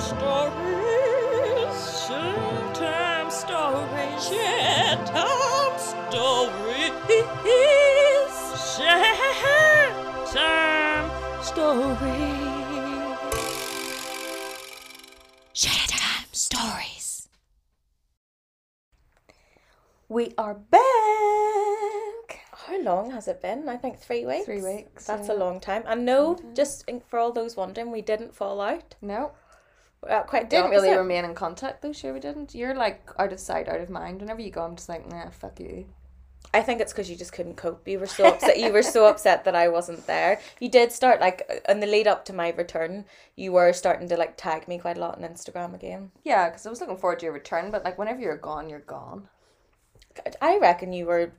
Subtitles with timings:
[0.00, 1.74] stories,
[2.06, 6.88] Showtime stories, Showtime stories,
[10.24, 11.08] Showtime
[11.42, 12.48] stories.
[15.54, 17.28] Showtime stories.
[20.08, 20.80] We are back.
[22.52, 23.68] How long has it been?
[23.68, 24.44] I think three weeks.
[24.44, 25.34] Three weeks, That's yeah.
[25.34, 25.82] a long time.
[25.86, 28.94] And no, just for all those wondering, we didn't fall out.
[29.02, 29.32] No,
[30.06, 31.92] Uh, quite the didn't really remain in contact though.
[31.92, 32.54] Sure, we didn't.
[32.54, 34.20] You're like out of sight, out of mind.
[34.20, 35.86] Whenever you go, I'm just like, nah, fuck you.
[36.54, 37.86] I think it's because you just couldn't cope.
[37.86, 38.58] You were so upset.
[38.58, 40.40] you were so upset that I wasn't there.
[40.60, 43.04] You did start like in the lead up to my return.
[43.36, 46.10] You were starting to like tag me quite a lot on Instagram again.
[46.24, 48.80] Yeah, because I was looking forward to your return, but like whenever you're gone, you're
[48.80, 49.28] gone.
[50.40, 51.32] I reckon you were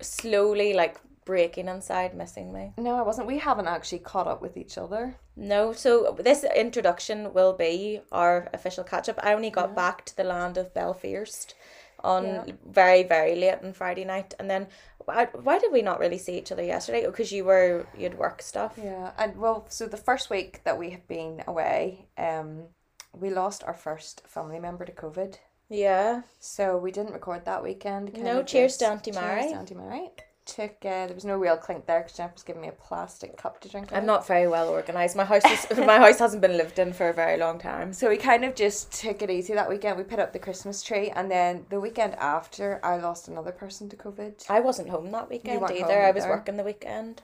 [0.00, 2.72] slowly like breaking inside, missing me.
[2.76, 3.26] No, I wasn't.
[3.26, 5.16] We haven't actually caught up with each other.
[5.36, 9.18] No, so this introduction will be our official catch up.
[9.22, 11.54] I only got back to the land of Belfast
[12.04, 12.44] on Yeah.
[12.66, 14.66] very very late on Friday night, and then
[15.04, 17.06] why, why did we not really see each other yesterday?
[17.06, 18.72] Because you were you'd work stuff.
[18.76, 22.64] Yeah, and well, so the first week that we have been away, um,
[23.12, 25.36] we lost our first family member to COVID.
[25.68, 26.22] Yeah.
[26.38, 28.12] So we didn't record that weekend.
[28.18, 30.10] No, cheers just- to Auntie cheers to Auntie Mary.
[30.44, 33.36] Took uh, there was no real clink there because Jeff was giving me a plastic
[33.36, 33.92] cup to drink.
[33.92, 35.14] out I'm not very well organized.
[35.16, 37.92] My house is my house hasn't been lived in for a very long time.
[37.92, 39.96] So we kind of just took it easy that weekend.
[39.96, 43.88] We put up the Christmas tree, and then the weekend after, I lost another person
[43.90, 44.44] to COVID.
[44.50, 46.02] I wasn't home that weekend weren't either.
[46.02, 47.22] I was working the weekend.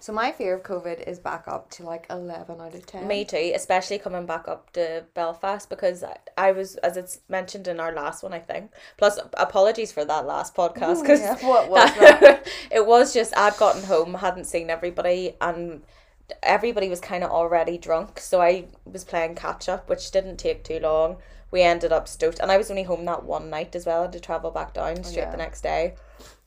[0.00, 3.06] So my fear of COVID is back up to like eleven out of ten.
[3.06, 7.68] Me too, especially coming back up to Belfast because I, I was, as it's mentioned
[7.68, 8.70] in our last one, I think.
[8.96, 12.48] Plus, apologies for that last podcast because yeah, what was that?
[12.70, 15.82] it was just I'd gotten home, hadn't seen everybody, and
[16.42, 18.20] everybody was kind of already drunk.
[18.20, 21.18] So I was playing catch up, which didn't take too long.
[21.50, 23.98] We ended up stoked, and I was only home that one night as well.
[23.98, 25.30] I had to travel back down oh, straight Yeah.
[25.30, 25.96] the next day.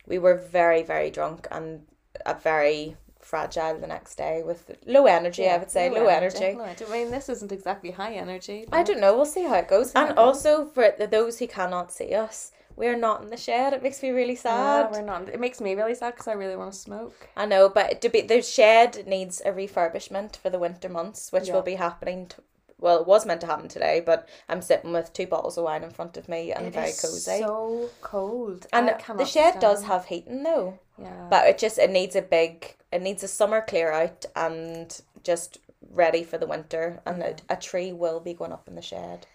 [0.07, 1.85] We were very, very drunk and
[2.25, 5.47] a very fragile the next day with low energy.
[5.49, 6.53] I would say low, energy.
[6.55, 6.85] low energy.
[6.87, 8.67] I mean, this isn't exactly high energy.
[8.71, 9.15] I don't know.
[9.15, 9.91] We'll see how it goes.
[9.93, 10.25] And it goes.
[10.25, 13.73] also for those who cannot see us, we are not in the shed.
[13.73, 14.89] It makes me really sad.
[14.91, 15.29] Yeah, we're not.
[15.29, 17.29] It makes me really sad because I really want to smoke.
[17.37, 21.47] I know, but to be the shed needs a refurbishment for the winter months, which
[21.47, 21.53] Yeah.
[21.55, 22.27] will be happening.
[22.27, 22.37] T-
[22.79, 25.83] well, it was meant to happen today, but I'm sitting with two bottles of wine
[25.83, 27.39] in front of me and It very cozy.
[27.39, 28.67] So cold.
[28.73, 31.27] and the shed does have heating though, Yeah.
[31.29, 32.75] but it just it needs a big.
[32.93, 35.57] It needs a summer clear out and just
[35.91, 37.01] ready for the winter.
[37.05, 39.25] And a, a tree will be going up in the shed.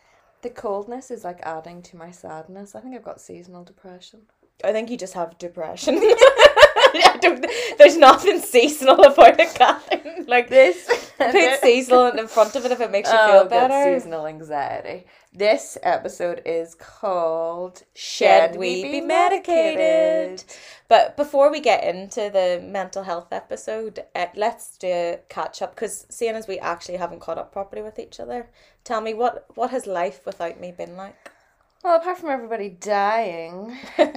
[0.43, 2.75] the coldness is like adding to my sadness.
[2.77, 4.21] I think I've got seasonal depression.
[4.65, 5.97] I think you just have depression.
[7.79, 10.25] There's nothing seasonal about it, Catherine.
[10.27, 10.87] Like This
[11.19, 13.95] put seasonal in front of it if it makes you Oh, feel better.
[13.99, 15.07] seasonal anxiety.
[15.33, 20.45] This episode is called Should we be medicated?
[20.89, 25.75] But before we get into the mental health episode, uh, let's do a catch up
[25.75, 28.49] because seeing as we actually haven't caught up properly with each other,
[28.85, 31.31] tell me what what has life without me been like?
[31.83, 34.13] Well, apart from everybody dying, um, um,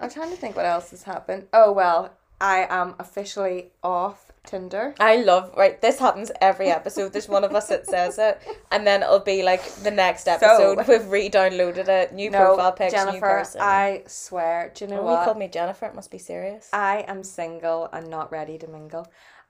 [0.00, 1.46] I'm trying to think what else has happened.
[1.52, 4.94] Oh well, I am officially off Tinder.
[4.98, 5.80] I love right.
[5.80, 7.12] This happens every episode.
[7.12, 8.40] There's one of us that says it,
[8.70, 12.94] and then it'll be like the next episode we've re-downloaded it, new No, profile pics,
[13.12, 13.60] new person.
[13.60, 14.72] I swear.
[14.74, 15.18] Do you know oh, what?
[15.18, 15.86] you called me Jennifer.
[15.86, 16.68] It must be serious.
[16.72, 19.06] I am single and not ready to mingle.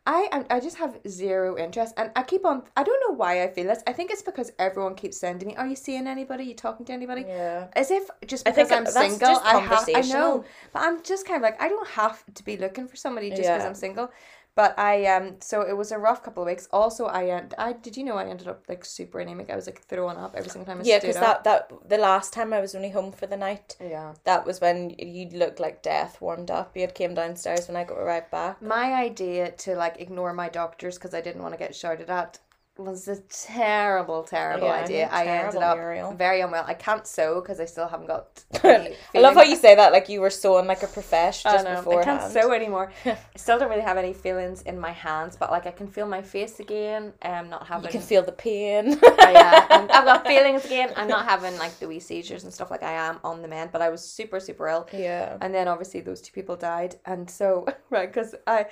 [0.08, 2.62] I am, I just have zero interest, and I keep on.
[2.74, 3.82] I don't know why I feel this.
[3.86, 6.44] I think it's because everyone keeps sending me, "Are you seeing anybody?
[6.44, 7.66] Are you talking to anybody?" yeah.
[7.74, 9.86] As if just I because I'm that's single, I have.
[9.94, 12.96] I know, but I'm just kind of like I don't have to be looking for
[12.96, 13.68] somebody just because Yeah.
[13.68, 14.10] I'm single.
[14.58, 16.66] But I um, so it was a rough couple of weeks.
[16.72, 19.50] Also, I uh, I did you know I ended up like super anemic.
[19.50, 21.44] I was like throwing up every single time I Yeah, stood because up.
[21.44, 24.14] that, that the last time I was only home for the night, Yeah.
[24.24, 26.74] that was when you looked like death warmed up.
[26.74, 28.60] You had came downstairs when I got arrived back.
[28.60, 32.40] My idea to like ignore my doctors because I didn't want to get shouted at
[32.78, 35.08] was a terrible, terrible Yeah, idea.
[35.10, 36.12] I ended up Muriel.
[36.12, 36.64] very unwell.
[36.66, 38.44] I can't sew because I still haven't got.
[38.64, 41.86] I love how you say that like you were sewing like a professional I just
[41.86, 41.98] know.
[41.98, 42.92] I can't sew anymore.
[43.04, 46.06] I still don't really have any feelings in my hands, but like I can feel
[46.06, 47.12] my face again.
[47.22, 47.84] Um, not having.
[47.86, 48.98] You can feel the pain.
[49.20, 50.92] Oh, yeah, and I've got feelings again.
[50.96, 53.72] I'm not having like the wee seizures and stuff like I am on the mend,
[53.72, 54.88] but I was super super ill.
[54.92, 55.36] yeah.
[55.40, 58.66] And then obviously those two people died, and so right because I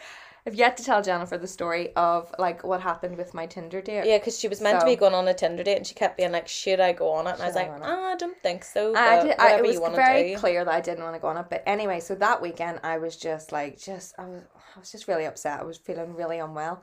[0.46, 4.06] have yet to tell Jennifer the story of like what happened with my Tinder date.
[4.06, 6.16] Yeah, because she was meant to be going on a Tinder date, and she kept
[6.16, 8.16] being like, "Should I go on it?" And I was I like, on "Ah, "I
[8.16, 9.37] don't think so." But I did.
[9.38, 11.46] I, it was very clear that I didn't want to go on it.
[11.50, 14.43] But anyway, so that weekend I was just like, just I was,
[14.75, 15.60] I was just really upset.
[15.60, 16.82] I was feeling really unwell,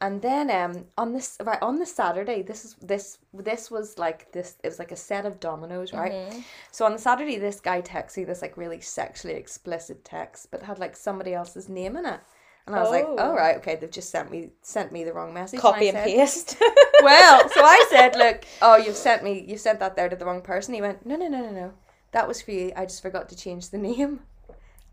[0.00, 4.32] And then um on this right on the Saturday, this is this this was like
[4.32, 6.12] this it was like a set of dominoes, right?
[6.12, 6.40] Mm-hmm.
[6.72, 10.62] So on the Saturday this guy texted me this like really sexually explicit text, but
[10.62, 12.20] had like somebody else's name in it.
[12.66, 13.16] And I was like, Oh.
[13.18, 15.60] oh right, okay, they've just sent me sent me the wrong message.
[15.60, 16.56] Copy I and said, paste.
[17.02, 20.24] well, so I said, look, oh, you've sent me, you sent that there to the
[20.24, 20.72] wrong person.
[20.74, 21.72] He went, no, no, no, no, no,
[22.12, 22.72] that was for you.
[22.74, 24.20] I just forgot to change the name.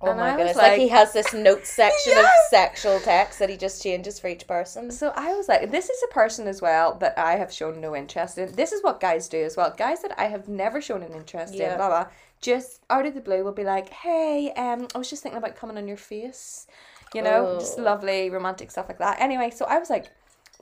[0.02, 0.58] oh And my goodness!
[0.58, 4.48] Like, he has this note section of sexual text that he just changes for each
[4.48, 4.92] person.
[4.92, 7.96] So I was like, this is a person as well that I have shown no
[7.96, 8.52] interest in.
[8.54, 9.74] This is what guys do as well.
[9.78, 11.72] Guys that I have never shown an interest Yeah.
[11.72, 12.08] in, blah blah.
[12.42, 15.56] Just out of the blue will be like, hey, um, I was just thinking about
[15.56, 16.66] coming on your face.
[17.14, 17.82] You know, just Oh.
[17.84, 19.20] lovely romantic stuff like that.
[19.20, 20.10] Anyway, so I was like,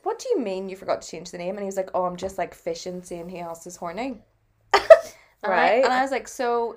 [0.04, 1.56] what do you mean you forgot to change the name?
[1.56, 4.18] And he was like, oh, I'm just like fishing, seeing who else is horny.
[4.74, 5.84] And I- Right.
[5.86, 6.76] and I was like, so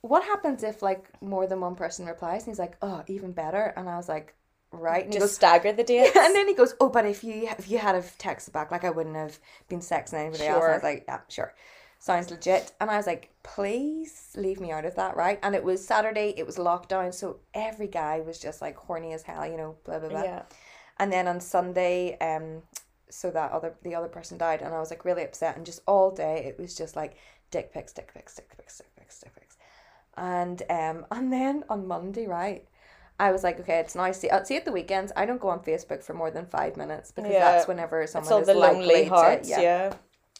[0.00, 2.42] what happens if like more than one person replies?
[2.42, 3.72] And he's like, oh, even better.
[3.76, 4.34] And I was like,
[4.72, 5.04] right.
[5.04, 6.16] And Just goes, stagger the dates.
[6.16, 8.84] and then he goes, "Oh, but if you if you had have texted back, like
[8.84, 9.38] I wouldn't have
[9.68, 11.54] been sexting anybody else." And I was like, "Yeah, sure,
[11.98, 15.64] sounds legit." And I was like, "Please leave me out of that, right?" And it
[15.64, 19.56] was Saturday, it was lockdown, so every guy was just like horny as hell, you
[19.56, 20.22] know, blah blah blah.
[20.22, 20.42] yeah.
[20.98, 22.62] And then on Sunday, um,
[23.10, 25.80] so that other the other person died, and I was like really upset, and just
[25.86, 27.16] all day it was just like
[27.50, 29.56] dick pics, dick pics, dick pics, dick pics, dick pics,
[30.16, 32.64] and um, and then on Monday, right.
[33.20, 35.10] I was like, okay, it's now see, uh, see at the weekends.
[35.16, 37.40] I don't go on Facebook for more than five minutes because Yeah.
[37.50, 39.48] that's whenever someone is the likely lonely to- hearts.
[39.50, 39.92] yeah.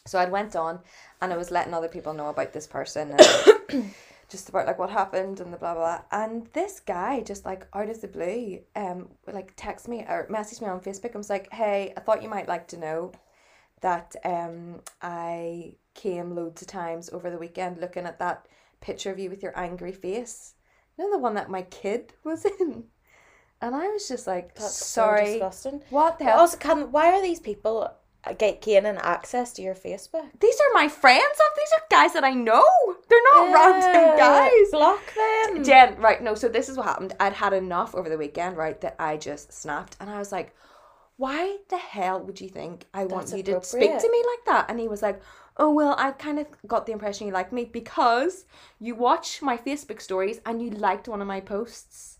[0.05, 0.79] So I went on
[1.21, 3.93] and I was letting other people know about this person and
[4.29, 6.01] just about like what happened and the blah blah blah.
[6.11, 10.61] And this guy just like out of the blue, um, like text me or messaged
[10.61, 13.11] me on Facebook and was like, Hey, I thought you might like to know
[13.81, 18.47] that um I came loads of times over the weekend looking at that
[18.81, 20.55] picture of you with your angry face.
[20.97, 22.85] You know the one that my kid was in?
[23.61, 25.25] And I was just like, That's sorry.
[25.25, 25.81] so disgusting.
[25.89, 26.39] what the But hell?
[26.39, 27.91] Also, can why are these people
[28.25, 30.27] Uh, get gaining access to your Facebook?
[30.41, 31.23] These are my friends.
[31.23, 32.65] Of these are guys that I know.
[33.07, 34.71] They're not random guys.
[34.71, 35.63] Block them.
[35.63, 36.21] Jen, right?
[36.21, 37.15] No, so this is what happened.
[37.19, 38.79] I'd had enough over the weekend, right?
[38.81, 40.53] That I just snapped, and I was like,
[41.15, 44.45] "Why the hell would you think I want That's you to speak to me like
[44.47, 45.21] that?" And he was like,
[45.55, 48.45] "Oh well, I kind of got the impression you like me because
[48.79, 52.18] you watch my Facebook stories and you liked one of my posts."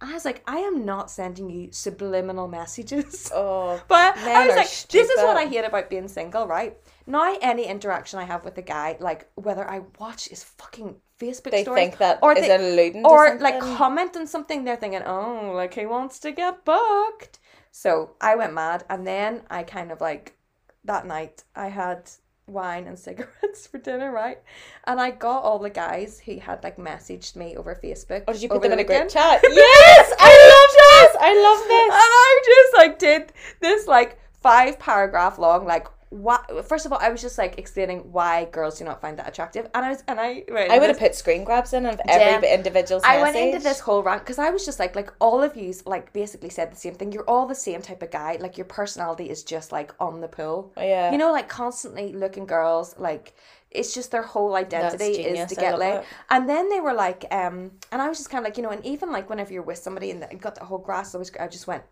[0.00, 4.68] I was like, "I am not sending you subliminal messages." Oh, But I was like,
[4.90, 5.54] this is what I stupid.
[5.56, 6.76] hate about being single, right?
[7.06, 11.50] Now, any interaction I have with a guy, like whether I watch his fucking Facebook
[11.50, 15.02] they stories think that or is they, alluding or like comment on something, they're thinking,
[15.04, 17.38] oh, like he wants to get booked.
[17.72, 20.36] So I went mad, and then I kind of like
[20.84, 22.10] that night I had
[22.50, 24.38] wine and cigarettes for dinner, right?
[24.84, 28.24] And I got all the guys who had like messaged me over Facebook.
[28.26, 29.40] Or did you put them in the a group chat?
[29.50, 31.16] yes, I love this.
[31.20, 31.82] I love this.
[31.82, 31.94] And this.
[31.94, 37.08] I just like did this like five paragraph long like what first of all I
[37.08, 40.18] was just like explaining why girls do not find that attractive and I was and
[40.18, 43.60] I I would have put screen grabs in of every Jen, individual's I went into
[43.60, 46.72] this whole rant because I was just like like all of yous like basically said
[46.72, 47.12] the same thing.
[47.12, 48.38] You're all the same type of guy.
[48.40, 51.12] Like your personality is just like on the pull Oh, yeah.
[51.12, 53.32] you know like constantly looking girls like
[53.70, 55.98] it's just their whole identity is to get laid.
[55.98, 56.04] it.
[56.30, 58.70] and then they were like um and I was just kind of like you know
[58.70, 61.46] and even like whenever you're with somebody and got the whole grass I was I
[61.46, 61.84] just went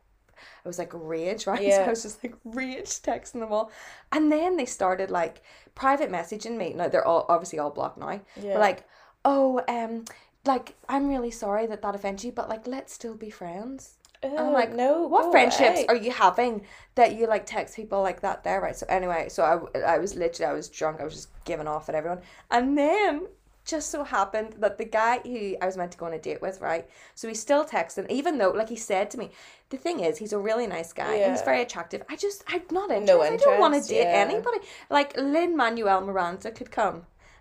[0.65, 1.73] I was like rage, right?
[1.73, 1.87] So Yeah.
[1.87, 3.71] I was just like rage texting them all.
[4.13, 5.43] And then they started like
[5.75, 6.73] private messaging me.
[6.75, 8.21] Now they're all obviously all blocked now.
[8.37, 8.55] Yeah.
[8.55, 8.89] But like,
[9.25, 10.05] oh, um,
[10.47, 13.95] like I'm really sorry that that offends you, but like let's still be friends.
[14.23, 15.07] And I'm Oh, like, no.
[15.07, 16.67] What friendships are you having
[16.97, 18.75] that you like text people like that there, right?
[18.75, 21.01] So anyway, so I, I was literally I was drunk.
[21.01, 23.29] I was just giving off at everyone, and then
[23.69, 26.41] just so happened that the guy who I was meant to go on a date
[26.43, 26.85] with, right?
[27.15, 29.31] So he's still texting, even though like he said to me,
[29.71, 31.15] the thing is he's a really nice guy.
[31.17, 32.03] and He's very attractive.
[32.09, 33.07] I just I'm not interested.
[33.15, 34.27] No interest, I don't want to date yeah.
[34.27, 34.59] anybody.
[34.91, 36.99] Like Lin Manuel Miranda could come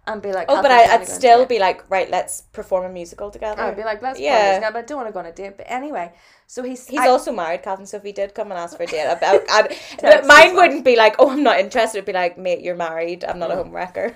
[0.10, 1.46] and be like, Oh, but "Catherine, do you I, wanna I'd go on a still
[1.46, 3.62] be like, right, let's perform a musical together.
[3.62, 4.60] I'd be like, let's Yeah.
[4.62, 4.72] yeah.
[4.72, 5.58] But I don't want to go on a date.
[5.58, 6.14] But anyway,
[6.48, 7.88] so he's He's I- also married, Catherine.
[7.88, 9.42] So if he did come and ask for a date, about,
[10.02, 11.98] but mine wouldn't be like, oh, I'm not interested.
[11.98, 13.26] It'd be like, mate, you're married.
[13.26, 13.40] I'm Mm.
[13.40, 14.14] not a home wrecker.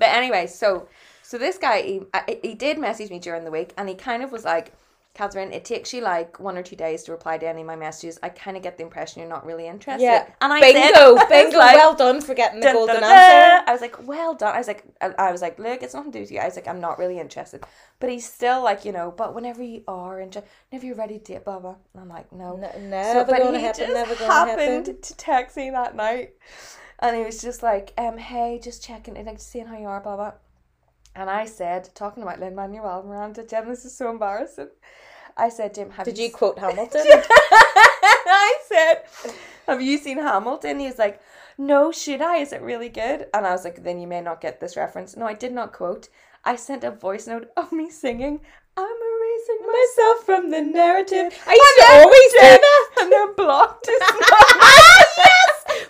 [0.00, 0.88] But anyway, so
[1.28, 1.96] so this guy he
[2.42, 4.72] he did message me during the week, and he kind of was like,
[5.12, 7.76] Catherine, it takes you like one or two days to reply to any of my
[7.76, 8.18] messages.
[8.22, 10.04] I kind of get the impression you're not really interested.
[10.04, 10.26] yeah.
[10.40, 11.58] and I bingo, said, I bingo.
[11.58, 13.18] like, well done for getting the dun, golden dun, dun.
[13.18, 13.64] answer.
[13.68, 14.54] I was like, well done.
[14.54, 16.38] I was like, I, I was like, look, it's nothing to do with you.
[16.38, 17.62] I was like, I'm not really interested.
[18.00, 20.32] But he's still like, you know, but whenever you are and
[20.70, 21.76] whenever you're ready to date, blah blah.
[21.92, 23.80] And I'm like, no, N- never but gonna he happen.
[23.86, 25.02] just Never gonna happened happen.
[25.02, 26.34] to text me that night,
[27.00, 30.16] and he was just like, um, hey, just checking, like, seeing how you are, blah
[30.16, 30.32] blah.
[31.18, 34.68] And I said, talking about Lin Manuel Miranda, Jen, this is so embarrassing.
[35.36, 37.04] I said to him, "Have Did you you quote Hamilton?
[37.10, 39.02] I said,
[39.66, 41.20] "Have you seen Hamilton?" He was like,
[41.56, 42.36] "No, should I?
[42.36, 45.16] Is it really good?" And I was like, "Then you may not get this reference."
[45.16, 46.08] No, I did not quote.
[46.44, 48.40] I sent a voice note of me singing,
[48.76, 51.32] "I'm erasing myself," Myself from the narrative.
[51.46, 52.88] I used to always do that.
[53.00, 53.88] and they're blocked.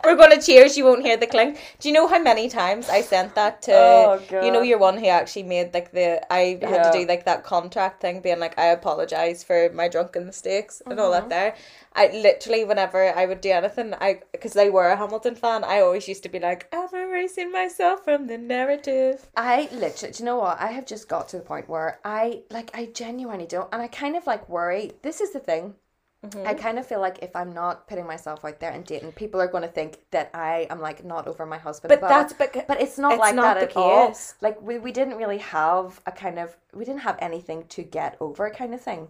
[0.05, 0.77] We're gonna cheers.
[0.79, 1.59] You won't hear the clink.
[1.81, 3.75] Do you know how many times I sent that to?
[3.75, 6.09] Oh, You know, your one who actually made like the.
[6.33, 6.91] I had Yeah.
[6.91, 10.99] to do like that contract thing, being like, I apologize for my drunken mistakes and
[11.01, 11.29] all Mm-hmm.
[11.29, 11.29] that.
[11.37, 11.55] There,
[11.95, 15.81] I literally whenever I would do anything, I because they were a Hamilton fan, I
[15.81, 19.27] always used to be like, I'm erasing myself from the narrative.
[19.37, 20.61] I literally, do you know what?
[20.61, 23.89] I have just got to the point where I like, I genuinely don't, and I
[23.89, 24.93] kind of like worry.
[25.03, 25.75] This is the thing.
[26.27, 26.49] Mm-hmm.
[26.49, 29.41] I kind of feel like if I'm not putting myself out there and dating, people
[29.41, 31.91] are going to think that I am like not over my husband.
[31.91, 32.09] But blah.
[32.09, 34.17] that's but but it's not it's like not that the at all.
[34.41, 38.17] Like we, we didn't really have a kind of we didn't have anything to get
[38.21, 39.09] over kind of thing.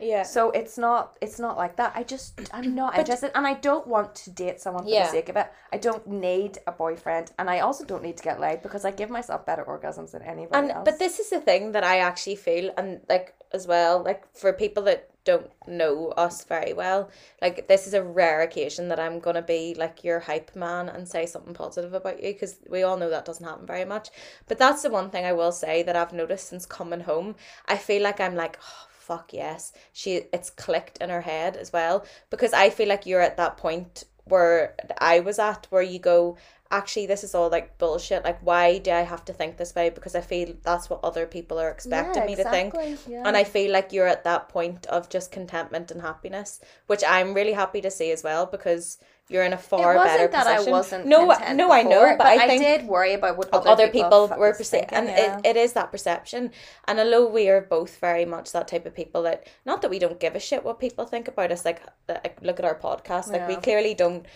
[0.00, 0.22] yeah.
[0.22, 1.92] So it's not it's not like that.
[1.94, 5.04] I just I'm not interested and I don't want to date someone for Yeah.
[5.06, 5.48] the sake of it.
[5.74, 8.92] I don't need a boyfriend and I also don't need to get laid because I
[8.92, 10.84] give myself better orgasms than anybody and else.
[10.86, 14.54] but this is the thing that I actually feel and like as well like for
[14.54, 17.10] people that don't know us very well.
[17.42, 21.06] Like this is a rare occasion that I'm gonna be like your hype man and
[21.06, 24.08] say something positive about you because we all know that doesn't happen very much.
[24.48, 27.34] But that's the one thing I will say that I've noticed since coming home.
[27.66, 29.72] I feel like I'm like oh, fuck yes.
[29.92, 33.58] She it's clicked in her head as well because I feel like you're at that
[33.58, 36.36] point where I was at where you go
[36.70, 38.24] actually this is all like bullshit.
[38.24, 39.90] Like why do I have to think this way?
[39.90, 42.74] Because I feel that's what other people are expecting Yeah, me to think.
[43.08, 43.22] yeah.
[43.26, 47.34] and I feel like you're at that point of just contentment and happiness which I'm
[47.34, 50.56] really happy to see as well because you're in a far it wasn't better that
[50.56, 53.52] position I wasn't no no I know before, but, I think did worry about what
[53.52, 55.38] other, other, people, f- were perceiving, and yeah.
[55.38, 56.52] it, it is that perception.
[56.86, 59.98] And although we are both very much that type of people that, not that we
[59.98, 63.32] don't give a shit what people think about us, like, like look at our podcast,
[63.32, 64.26] like we clearly don't.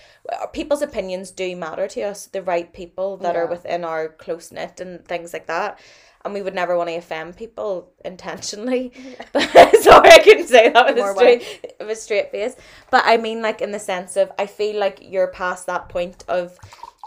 [0.52, 2.26] People's opinions do matter to us.
[2.26, 5.78] The right people that are within our close knit and things like that.
[6.24, 8.92] And we would never want to offend people intentionally.
[9.32, 12.56] But sorry, I couldn't say that with a straight with a straight face.
[12.90, 16.24] But I mean, like in the sense of, I feel like you're past that point
[16.28, 16.58] of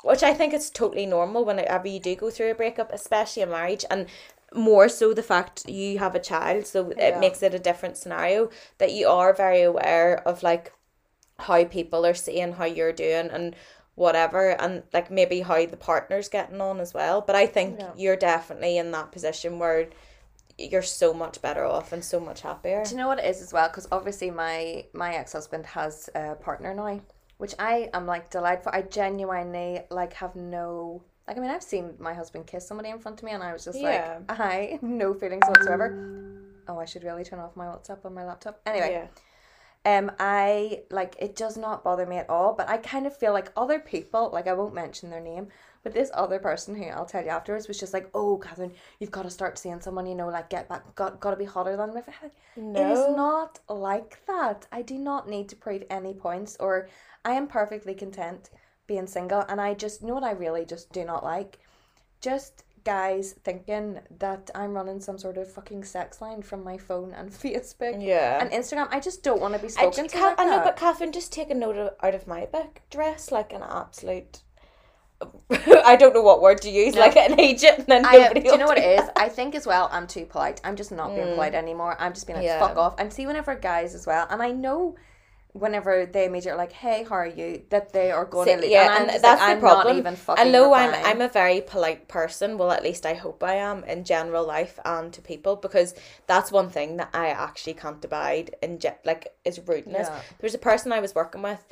[0.03, 3.47] which I think is totally normal whenever you do go through a breakup, especially a
[3.47, 4.07] marriage, and
[4.53, 7.19] more so the fact you have a child, so it Yeah.
[7.19, 10.73] makes it a different scenario that you are very aware of like
[11.39, 13.55] how people are seeing how you're doing and
[13.95, 17.91] whatever and like maybe how the partner's getting on as well but i think Yeah.
[17.95, 19.87] you're definitely in that position where
[20.57, 23.41] you're so much better off and so much happier Do you know what it is
[23.41, 23.67] as well?
[23.69, 27.01] Because obviously my my ex husband has a partner now,
[27.37, 28.73] which I am like delighted for.
[28.75, 31.37] I genuinely like have no like.
[31.37, 33.65] I mean, I've seen my husband kiss somebody in front of me, and I was
[33.65, 34.19] just Yeah.
[34.29, 35.87] like, I no feelings whatsoever.
[36.67, 38.61] Oh, I should really turn off my WhatsApp on my laptop.
[38.67, 39.07] Anyway, yeah
[39.85, 42.53] um, I like it does not bother me at all.
[42.53, 45.47] But I kind of feel like other people, like I won't mention their name,
[45.83, 49.11] but this other person who I'll tell you afterwards was just like, "Oh, Catherine, you've
[49.11, 51.75] got to start seeing someone you know, like get back, got got to be hotter
[51.75, 52.79] than me." It is No.
[52.79, 54.67] It is not like that.
[54.71, 56.87] I do not need to prove any points, or
[57.25, 58.49] I am perfectly content
[58.87, 59.41] being single.
[59.49, 61.59] And I just you know what I really just do not like,
[62.21, 67.13] just guys thinking that I'm running some sort of fucking sex line from my phone
[67.13, 68.87] and Facebook yeah and Instagram.
[68.91, 70.21] I just don't want to be spoken j- to.
[70.21, 70.65] Like I know, that.
[70.65, 72.81] but Catherine, just take a note of, out of my book.
[72.89, 74.41] Dress like an absolute.
[75.85, 78.41] I don't know what word to use, like an agent, and then I, uh, nobody
[78.41, 79.09] do you know what it is?
[79.15, 80.59] I think as well, I'm too polite.
[80.65, 81.33] I'm just not being mm.
[81.35, 81.95] polite anymore.
[81.97, 82.59] I'm just being like, Yeah.
[82.59, 82.95] fuck off.
[82.97, 84.97] And see, whenever guys as well, and I know
[85.53, 87.61] whenever they immediately are like, hey, how are you?
[87.69, 88.71] That they are going So- to leave.
[88.71, 89.87] yeah, and, and that's like, the problem.
[89.95, 90.93] not even fucking And though I'm.
[91.05, 94.79] I'm a very polite person, well, at least I hope I am in general life
[94.83, 95.93] and to people because
[96.27, 100.07] that's one thing that I actually can't abide in ge- like is rudeness.
[100.09, 100.15] Yeah.
[100.39, 101.63] There was a person I was working with.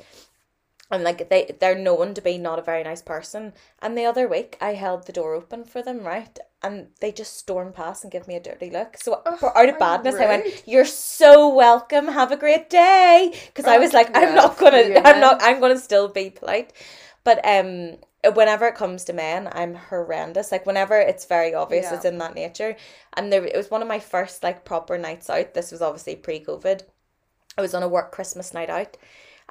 [0.92, 3.54] And like they they're known to be not a very nice person.
[3.80, 6.38] And the other week I held the door open for them, right?
[6.62, 8.98] And they just storm past and give me a dirty look.
[8.98, 12.06] So for out of badness, I went, "You're so welcome.
[12.08, 15.00] Have a great day." Because I was like, "I'm not gonna.
[15.04, 15.42] I'm not.
[15.42, 16.74] I'm gonna still be polite."
[17.24, 17.96] But um,
[18.34, 20.52] whenever it comes to men, I'm horrendous.
[20.52, 21.96] Like whenever it's very obvious Yeah.
[21.96, 22.76] it's in that nature.
[23.16, 25.54] And there, it was one of my first like proper nights out.
[25.54, 26.82] This was obviously pre-COVID.
[27.56, 28.96] I was on a work Christmas night out.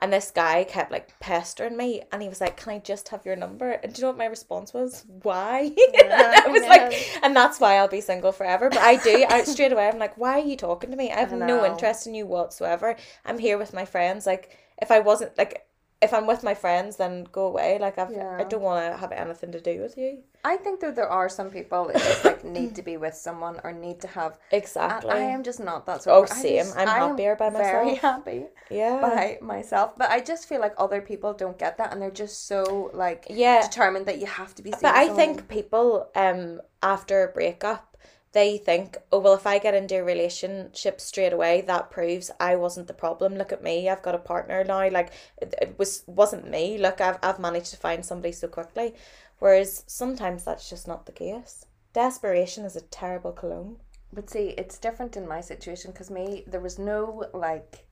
[0.02, 3.24] And this guy kept like pestering me, and he was like, "Can I just have
[3.26, 5.06] your number?" And do you know what my response was?
[5.22, 5.72] Why?
[5.78, 8.70] I was like, and that's why I'll be single forever.
[8.70, 9.26] But I do.
[9.30, 11.12] I straight away, I'm like, "Why are you talking to me?
[11.12, 12.96] I have I no interest in you whatsoever.
[13.26, 14.26] I'm here with my friends.
[14.26, 15.66] Like, if I wasn't like,
[16.02, 17.78] if I'm with my friends, then go away.
[17.80, 20.20] Like I've, I don't want to have anything to do with you.
[20.44, 23.60] I think that there are some people that just like need to be with someone
[23.64, 24.40] or need to have.
[24.52, 25.10] Exactly.
[25.12, 26.16] And I am just not that sort.
[26.18, 26.66] Oh, of- I same.
[26.66, 28.02] just- I'm I happier by Very myself.
[28.26, 29.00] happy yeah.
[29.02, 32.48] by myself, but I just feel like other people don't get that, and they're just
[32.48, 33.62] so like Yeah.
[33.62, 34.72] determined that you have to be.
[34.72, 37.91] But I think people, um, after a breakup,
[38.34, 42.56] they think, oh well, if I get into a relationship straight away, that proves I
[42.56, 43.36] wasn't the problem.
[43.36, 44.90] Look at me, I've got a partner now.
[44.90, 46.78] Like it, it was wasn't me.
[46.78, 48.94] Look, I've I've managed to find somebody so quickly.
[49.40, 51.66] Whereas sometimes that's just not the case.
[51.94, 53.78] Desperation is a terrible cologne.
[54.14, 57.86] But see, it's different in my situation because me, there was no like,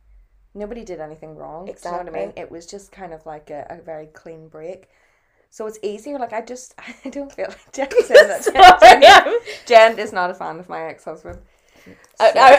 [0.53, 1.65] nobody did anything wrong.
[1.65, 2.33] Do you know what I mean?
[2.35, 4.89] It was just kind of like a, a very clean break.
[5.49, 6.19] So it's easier.
[6.19, 6.75] Like I just,
[7.05, 8.79] I don't feel like Jen said that.
[8.81, 11.39] Jen, Jen, Jen is not a fan of my ex husband.
[12.19, 12.51] Oh, I,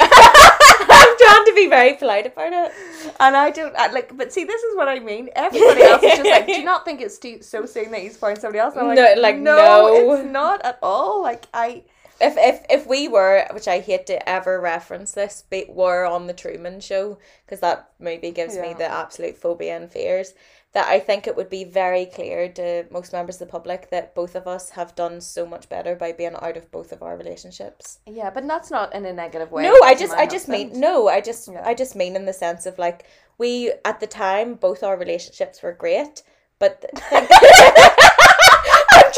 [0.90, 2.72] am trying to be very polite about it.
[3.20, 5.28] And I don't I, like, but see, this is what I mean.
[5.36, 8.16] Everybody else is just like, do you not think it's too, so soon that he's
[8.16, 8.74] found somebody else?
[8.74, 10.14] And I'm No, like, no.
[10.14, 11.22] it's not at all.
[11.22, 11.84] Like I,
[12.20, 16.26] if if if we were, which I hate to ever reference this, but were on
[16.26, 20.34] the Truman Show because that movie gives me the absolute phobia and fears.
[20.72, 24.14] That I think it would be very clear to most members of the public that
[24.14, 27.16] both of us have done so much better by being out of both of our
[27.16, 27.98] relationships.
[28.06, 29.64] yeah, but that's not in a negative way.
[29.64, 31.62] No, I just I just mean no, I just Yeah.
[31.64, 33.04] I just mean in the sense of like
[33.36, 36.22] we at the time both our relationships were great,
[36.60, 37.26] but I'm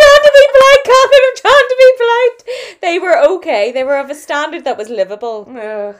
[0.00, 1.26] trying to be polite, Catherine.
[1.28, 2.40] I'm trying to be polite.
[2.80, 3.72] They were okay.
[3.72, 5.46] They were of a standard that was livable.
[5.50, 5.96] Ugh,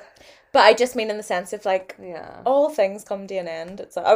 [0.52, 2.42] But I just mean in the sense of like yeah.
[2.44, 3.80] all things come to an end.
[3.80, 4.14] It's I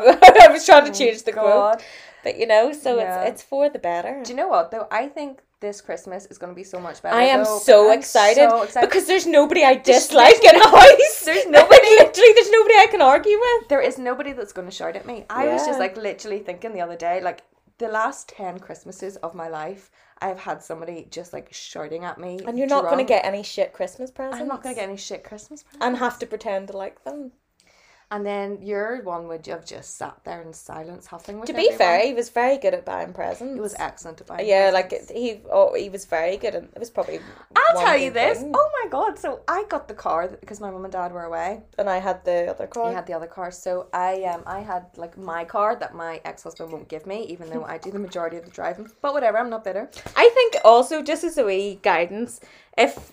[0.51, 1.83] was trying to oh change the quote,
[2.23, 3.23] but you know, so Yeah.
[3.23, 4.23] it's it's for the better.
[4.23, 4.87] Do you know what though?
[4.91, 7.17] I think this Christmas is going to be so much better.
[7.17, 8.87] I am though, so excited, so excited.
[8.89, 11.21] because there's nobody I There's- dislike in the house.
[11.25, 11.89] there's nobody.
[12.03, 13.69] literally, there's nobody I can argue with.
[13.69, 15.25] there is nobody that's going to shout at me.
[15.31, 17.41] I was just like literally thinking the other day, like
[17.79, 22.41] the last 10 Christmases of my life, I've had somebody just like shouting at me.
[22.47, 23.23] And you're not going to drunk.
[23.23, 24.41] get any shit Christmas presents.
[24.41, 25.85] I'm not going to get any shit Christmas presents.
[25.85, 27.33] and have to pretend to like them.
[28.09, 31.71] And then your one would have just sat there in silence, huffing with To be
[31.71, 31.79] everyone.
[31.79, 33.55] fair, he was very good at buying presents.
[33.55, 35.11] he was excellent at buying yeah, like presents.
[35.11, 37.19] it, he oh he was very good, and it was probably.
[37.57, 38.39] I'll tell you this.
[38.39, 38.53] thing.
[38.55, 39.19] Oh my god!
[39.19, 41.63] So I got the car because my mum and dad were away.
[41.79, 42.91] and I had the other car.
[42.91, 46.21] He had the other car, so I um I had like my car that my
[46.25, 48.89] ex husband won't give me, even though I do the majority of the driving.
[49.03, 49.91] But whatever, I'm not bitter.
[50.15, 52.39] I think also just as a wee guidance,
[52.77, 53.13] if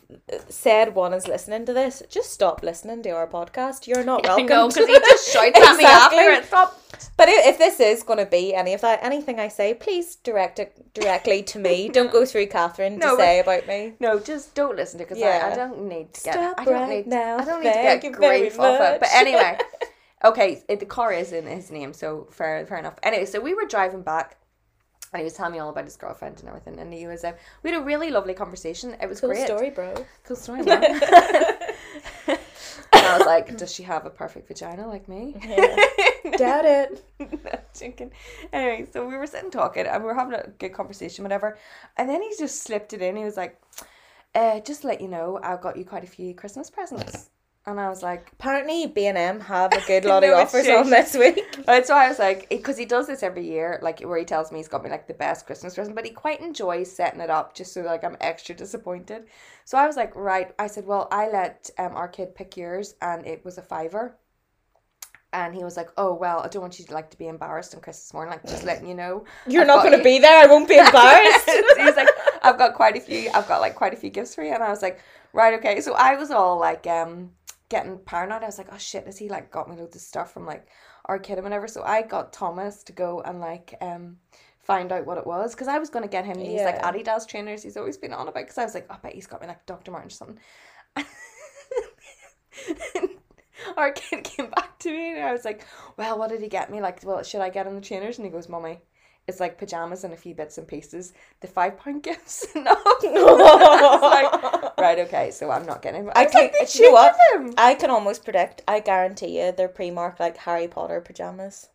[0.49, 3.87] said one is listening to this, just stop listening to our podcast.
[3.87, 4.45] You're not welcome.
[4.45, 6.45] no, because he just shouts at me after it.
[6.45, 6.79] Stop.
[7.17, 10.59] But if this is going to be any of that, anything I say, please direct
[10.59, 11.89] it directly to me.
[11.93, 13.93] Don't go through Catherine No, to say about me.
[13.99, 15.47] No, just don't listen to it because Yeah.
[15.49, 17.37] I, I don't need to get Stop I don't right need now.
[17.39, 18.99] I don't need to get grief off it.
[18.99, 19.57] But anyway,
[20.23, 22.95] okay, it, the car is in his name, so fair fair enough.
[23.03, 24.37] Anyway, so we were driving back.
[25.13, 27.35] And he was telling me all about his girlfriend and everything, and he was um,
[27.61, 28.95] we had a really lovely conversation.
[28.99, 29.45] It was Cool great.
[29.45, 29.93] story, bro.
[30.25, 30.83] Cool story, man.
[32.27, 32.39] and
[32.93, 35.35] I was like, does she have a perfect vagina like me?
[36.37, 37.03] Doubt it.
[37.19, 38.11] no, joking.
[38.51, 41.57] Anyway, so we were sitting talking and we were having a good conversation, whatever.
[41.97, 43.15] And then he just slipped it in.
[43.15, 43.61] He was like,
[44.35, 47.29] uh, just to let you know, I've got you quite a few Christmas presents.
[47.65, 50.67] And I was like, Apparently, B and M have a good lot of No, offers
[50.67, 51.39] on this week.
[51.67, 54.51] and so I was like, because he does this every year, like where he tells
[54.51, 57.29] me he's got me like the best Christmas present, but he quite enjoys setting it
[57.29, 59.27] up just so like I'm extra disappointed.
[59.63, 60.53] So I was like, right.
[60.59, 64.17] I said, well, I let um, our kid pick yours, and it was a fiver.
[65.31, 67.73] And he was like, "Oh well, I don't want you to like to be embarrassed
[67.73, 68.33] on Christmas morning.
[68.33, 70.43] Like, just letting you know, You're I've not going to be there.
[70.43, 71.49] I won't be embarrassed.
[71.75, 72.09] He's like,
[72.43, 73.31] I've got quite a few.
[73.33, 74.99] I've got like quite a few gifts for you, and I was like,
[75.31, 75.81] right, okay.
[75.81, 77.31] So I was all like, um,
[77.69, 78.43] getting paranoid.
[78.43, 80.67] I was like, oh shit, has he like got me loads of stuff from like
[81.05, 81.67] our kid and whatever?
[81.67, 84.17] So I got Thomas to go and like um
[84.61, 86.91] find out what it was because I was gonna get him these like Yeah.
[86.91, 87.63] Adidas trainers.
[87.63, 89.65] He's always been on about because I was like, I bet he's got me like
[89.65, 89.91] Dr.
[89.91, 90.39] Martin or something.
[93.77, 95.65] our kid came back to me and I was like,
[95.97, 96.81] Well, what did he get me?
[96.81, 98.17] Like, well, should I get him the trainers?
[98.17, 98.79] And he goes, Mummy,
[99.27, 101.13] it's like pajamas and a few bits and pieces.
[101.41, 102.45] The five pound gifts.
[102.55, 102.75] no.
[102.85, 106.09] I like, right, okay, so I'm not getting.
[106.09, 106.49] I like, can.
[106.51, 107.15] "They you know what?
[107.57, 108.61] I can almost predict.
[108.67, 111.69] I guarantee you, they're pre-marked like Harry Potter pajamas.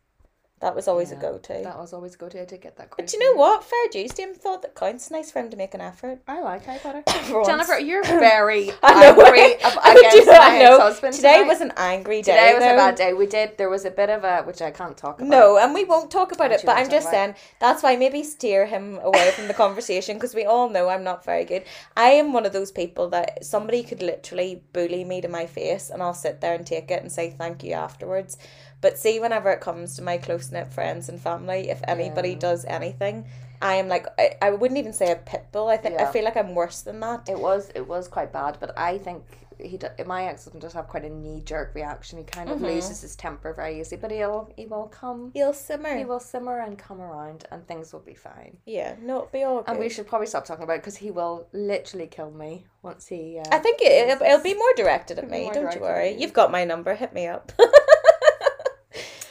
[0.61, 1.61] That was always a go-to.
[1.63, 2.41] That was always a go to.
[2.41, 2.89] I did get that.
[2.89, 2.97] Quote.
[2.97, 3.63] But do you know what?
[3.63, 4.33] Fair dues to him.
[4.33, 5.09] Thought that counts.
[5.09, 6.19] Nice for him to make an effort.
[6.27, 7.01] I like Harry Potter.
[7.45, 9.21] Jennifer, you're very I know.
[9.23, 10.75] angry ab- I do against know, my I know.
[10.75, 11.47] ex-husband Today tonight.
[11.47, 12.33] was an angry day.
[12.33, 13.13] Today was a bad day.
[13.13, 13.57] We did.
[13.57, 15.29] There was a bit of a which I can't talk about.
[15.29, 16.61] No, and we won't talk about it.
[16.65, 20.43] But I'm just saying that's why maybe steer him away from the conversation because we
[20.43, 21.63] all know I'm not very good.
[21.95, 25.89] I am one of those people that somebody could literally bully me to my face,
[25.89, 28.37] and I'll sit there and take it and say thank you afterwards.
[28.81, 31.69] But see, whenever it comes to my close knit friends and family.
[31.69, 32.39] If anybody Yeah.
[32.39, 33.25] does anything,
[33.61, 35.67] I am like I, I wouldn't even say a pit bull.
[35.67, 37.27] I think I feel like I'm worse than that.
[37.29, 39.23] It was it was quite bad, but I think
[39.61, 42.17] he d- my ex husband does have quite a knee jerk reaction.
[42.17, 42.67] He kind of Mhm.
[42.67, 45.31] loses his temper very easily, but he'll he will come.
[45.35, 45.97] You'll simmer.
[45.97, 48.55] He will simmer and come around, and things will be fine.
[48.65, 49.71] Yeah, no, it'll be all good.
[49.71, 53.07] And we should probably stop talking about it because he will literally kill me once
[53.07, 53.39] he.
[53.39, 55.51] Uh, I think it, it'll, it'll be more directed at me.
[55.53, 56.11] Don't you worry.
[56.17, 56.95] You've got my number.
[56.95, 57.51] Hit me up.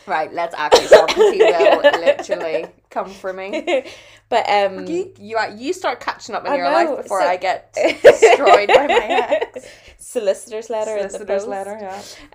[0.08, 0.32] right.
[0.32, 3.84] Let's actually stop because he will literally come for me.
[4.28, 7.28] but um, You you you start catching up in I your know, life before so-
[7.28, 9.66] I get destroyed by my ex.
[9.98, 10.96] Solicitor's letter.
[10.96, 11.48] in the Solicitor's post.
[11.48, 11.78] letter.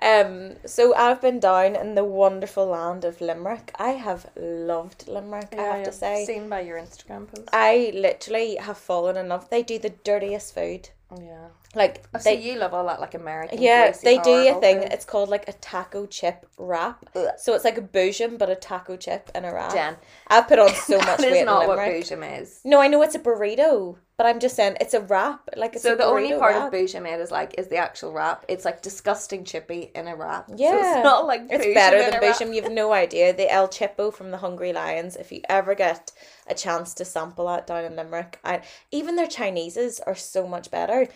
[0.02, 0.22] Yeah.
[0.26, 3.72] Um, so I've been down in the wonderful land of Limerick.
[3.80, 5.56] I have loved Limerick.
[5.58, 5.84] I have yeah.
[5.86, 7.48] to say, Seen by your Instagram post.
[7.54, 9.50] I literally have fallen in love.
[9.50, 10.90] They do the dirtiest food.
[11.18, 11.48] yeah.
[11.76, 13.60] Like Oh, so you love all that like American.
[13.60, 14.82] yeah, they do a thing.
[14.82, 14.90] food.
[14.92, 17.04] It's called like a taco chip wrap.
[17.16, 17.30] Ugh.
[17.38, 19.74] So it's like a Boojum, but a taco chip and a wrap.
[19.74, 19.96] Jen,
[20.28, 22.60] I've put on so much weight in not what Boojum is.
[22.64, 25.50] No, I know it's a burrito, but I'm just saying it's a wrap.
[25.56, 26.68] Like it's So a the only part wrap.
[26.68, 28.46] of Boojum it is like is the actual wrap.
[28.48, 30.50] It's like disgusting chippy in a wrap.
[30.50, 30.98] so Yeah.
[30.98, 33.34] it's not like It's better than a You've no idea.
[33.34, 35.16] The El Chipo from the Hungry Lions.
[35.16, 36.12] If you ever get
[36.48, 40.70] a chance to sample that down in Limerick, I even their Chineses are so much
[40.70, 41.08] better.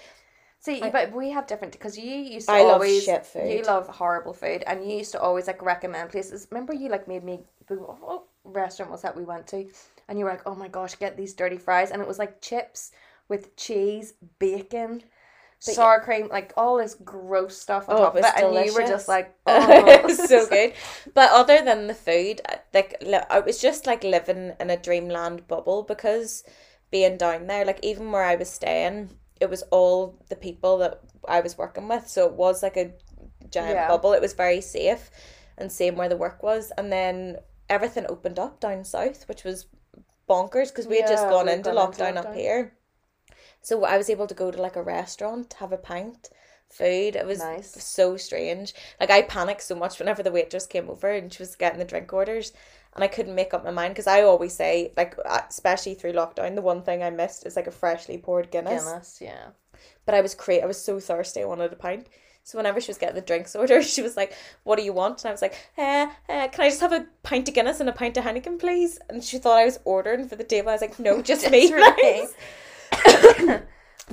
[0.60, 3.48] See, but we have different because you used to I love always shit food.
[3.52, 6.48] you love horrible food, and you used to always like recommend places.
[6.52, 9.68] Remember, you like made me what restaurant was that we went to,
[10.08, 12.42] and you were like, "Oh my gosh, get these dirty fries," and it was like
[12.42, 12.92] chips
[13.28, 15.04] with cheese, bacon.
[15.60, 18.74] Sour cream, like all this gross stuff on Oh, top of was it, and you
[18.74, 20.58] were just like, oh, it oh, was so oh.
[20.58, 20.74] good.
[21.14, 24.78] But other than the food, I- like li- I was just like living in a
[24.78, 26.44] dreamland bubble because
[26.92, 31.00] being down there, like even where I was staying, it was all the people that
[31.28, 32.08] I was working with.
[32.10, 32.92] So it was like a
[33.50, 33.88] giant Yeah.
[33.88, 34.14] bubble.
[34.14, 35.10] It was very safe
[35.58, 36.72] and same where the work was.
[36.78, 37.38] And then
[37.70, 39.68] everything opened up down south, which was
[40.30, 42.74] bonkers because we had just Yeah, gone into gone into lockdown up here.
[43.62, 46.30] So I was able to go to like a restaurant, have a pint,
[46.70, 47.16] food.
[47.16, 47.72] It was Nice.
[47.80, 48.74] so strange.
[49.00, 51.86] Like I panicked so much whenever the waitress came over and she was getting the
[51.86, 52.54] drink orders,
[52.96, 56.14] and I couldn't make up my mind because I always say like uh, especially through
[56.14, 58.86] lockdown, the one thing I missed is like a freshly poured Guinness.
[58.86, 59.48] Guinness, yeah.
[60.06, 61.42] But I was cra- I was so thirsty.
[61.42, 62.08] I wanted a pint.
[62.48, 64.34] So whenever she was getting the drinks order, she was like,
[64.64, 67.06] "What do you want?" And I was like, eh, eh, "Can I just have a
[67.22, 70.30] pint of Guinness and a pint of Heineken, please?" And she thought I was ordering
[70.30, 70.70] for the table.
[70.70, 72.02] I was like, "No, just me, Just me.
[72.02, 73.62] please."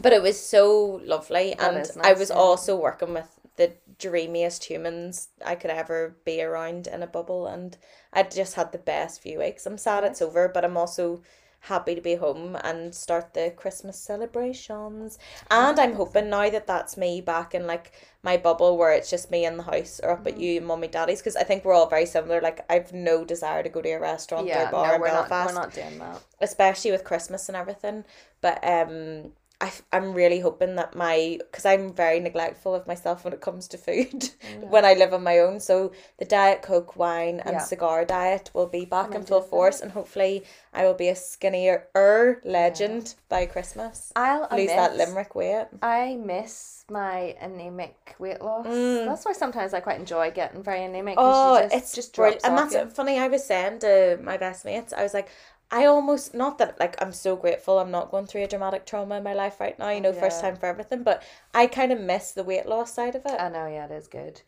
[0.03, 2.35] but it was so lovely, That and is I was yeah.
[2.37, 7.79] also working with the dreamiest humans I could ever be around in a bubble, and
[8.13, 9.65] I just had the best few weeks.
[9.65, 11.23] I'm sad it's over, but I'm also
[11.65, 15.19] happy to be home and start the Christmas celebrations.
[15.51, 19.31] And I'm hoping now that that's me back in like my bubble where it's just
[19.31, 21.75] me in the house or up at you and mummy daddy's because I think we're
[21.75, 22.41] all very similar.
[22.41, 25.13] Like I've no desire to go to a restaurant Yeah, or bar no, in we're
[25.13, 26.23] not, Belfast we're not doing that.
[26.41, 28.05] especially with Christmas and everything.
[28.41, 33.33] But um, I I'm really hoping that my because I'm very neglectful of myself when
[33.33, 34.31] it comes to food
[34.69, 35.61] when I live on my own.
[35.61, 37.59] So the diet coke, wine, and Yeah.
[37.59, 39.49] cigar diet will be back in into full that.
[39.51, 44.13] force, and hopefully I will be a skinnier er legend by Christmas.
[44.17, 45.67] I'll Lose that limerick weight.
[45.83, 48.67] I miss my anemic weight loss.
[48.67, 49.07] Mm.
[49.07, 51.15] That's why sometimes I quite enjoy getting very anemic.
[51.19, 52.87] Oh, just, it's just drops And that's you.
[52.91, 53.19] funny.
[53.19, 55.29] I was saying to my best mates, I was like,
[55.75, 59.17] I almost not that like I'm so grateful I'm not going through a dramatic trauma
[59.17, 59.91] in my life right now.
[59.91, 63.17] You know, first time for everything, but I kind of miss the weight loss side
[63.17, 63.41] of it.
[63.41, 64.41] I know, yeah, it is good.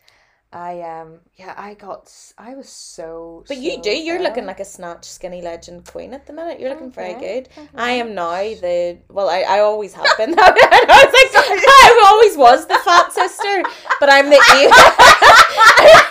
[0.52, 3.44] I um, yeah, I got, I was so.
[3.48, 3.90] But you do.
[3.90, 6.60] You're looking like a snatch skinny legend queen at the minute.
[6.60, 7.48] You're looking very Okay, good.
[7.74, 9.28] I am now the well.
[9.28, 10.30] I, I always have been.
[10.36, 13.64] That I was like I always was the fat sister,
[13.98, 14.38] but I'm the.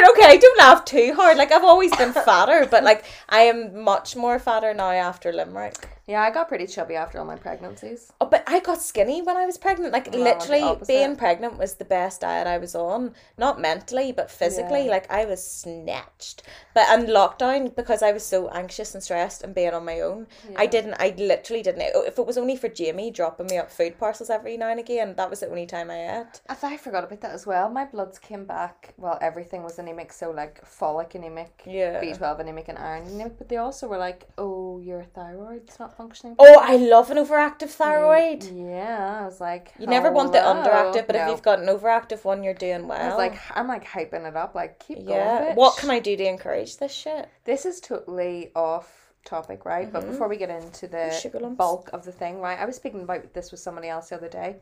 [0.00, 1.36] Catherine, okay, don't laugh too hard.
[1.36, 5.88] Like I've always been fatter, but like I am much more fatter now after Limerick.
[6.06, 8.12] Yeah, I got pretty chubby after all my pregnancies.
[8.20, 9.92] Oh, but I got skinny when I was pregnant.
[9.92, 13.14] Like No, literally, being pregnant was the best diet I was on.
[13.38, 14.86] Not mentally, but physically.
[14.86, 14.90] Yeah.
[14.90, 16.42] Like I was snatched.
[16.74, 20.26] But and lockdown because I was so anxious and stressed and being on my own.
[20.56, 20.94] I didn't.
[20.98, 21.90] I literally didn't.
[21.94, 24.80] Oh, if it was only for Jamie dropping me up food parcels every now and
[24.80, 26.40] again, that was the only time I ate.
[26.48, 27.68] I thought I forgot about that as well.
[27.70, 28.94] My bloods came back.
[28.96, 32.00] Well, everything was anemic, so like folic anemic, Yeah.
[32.00, 33.38] B twelve anemic, and iron anemic.
[33.38, 37.70] But they also were like, "Oh, your thyroid's not functioning." Oh, I love an overactive
[37.80, 38.40] thyroid.
[38.44, 42.24] Yeah, I was like, You never want the underactive, but if you've got an overactive
[42.30, 43.00] one, you're doing well.
[43.00, 45.06] I was like, I'm like hyping it up, like keep yeah.
[45.06, 45.52] going.
[45.52, 45.56] Bitch.
[45.56, 47.28] What can I do to encourage this shit?
[47.44, 48.88] This is totally off
[49.24, 49.92] topic, right?
[49.92, 51.54] But before we get into the Mm-hmm.
[51.54, 52.58] Bulk of the thing, right?
[52.58, 54.56] I was speaking about this with somebody else the other day,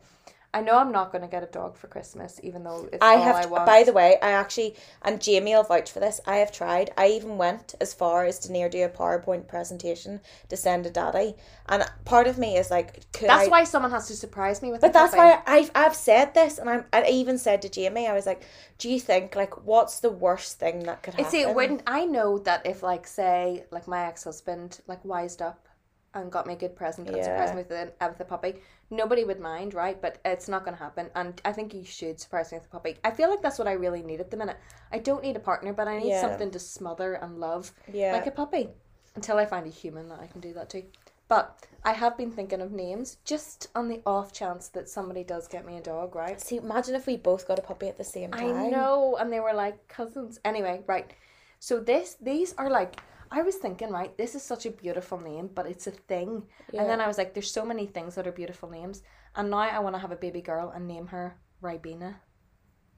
[0.51, 3.15] I know I'm not going to get a dog for Christmas, even though it's I
[3.15, 3.35] all have.
[3.35, 3.65] I want.
[3.67, 6.19] by the way, I actually and Jamie will vouch for this.
[6.25, 6.91] I have tried.
[6.97, 10.89] I even went as far as to near do a PowerPoint presentation to send to
[10.89, 11.35] Daddy,
[11.67, 14.71] and part of me is like, could that's I- why someone has to surprise me
[14.71, 14.81] with.
[14.81, 18.13] But that's why I've I've said this, and I'm I even said to Jamie, I
[18.13, 18.41] was like,
[18.79, 21.29] do you think like what's the worst thing that could happen?
[21.29, 21.83] See, it wouldn't.
[21.85, 25.68] I know that if, like, say, like my ex husband, like, wised up
[26.13, 28.55] and got me a good present and surprised me with a, uh, with a puppy,
[28.89, 30.01] nobody would mind, right?
[30.01, 31.09] But it's not going to happen.
[31.15, 32.97] And I think you should surprise me with a puppy.
[33.03, 34.57] I feel like that's what I really need at the minute.
[34.91, 36.21] I don't need a partner, but I need Yeah.
[36.21, 38.11] something to smother and love, Yeah.
[38.13, 38.69] like a puppy,
[39.15, 40.83] until I find a human that I can do that to.
[41.27, 45.47] But I have been thinking of names just on the off chance that somebody does
[45.47, 46.41] get me a dog, right?
[46.41, 48.55] See, imagine if we both got a puppy at the same time.
[48.55, 50.39] I know, and they were like cousins.
[50.43, 51.13] Anyway, right.
[51.59, 52.99] So this, these are like,
[53.31, 56.43] I was thinking, right, this is such a beautiful name, but it's a thing.
[56.77, 59.03] And then I was like, there's so many things that are beautiful names,
[59.35, 62.15] and now I want to have a baby girl and name her Ribena.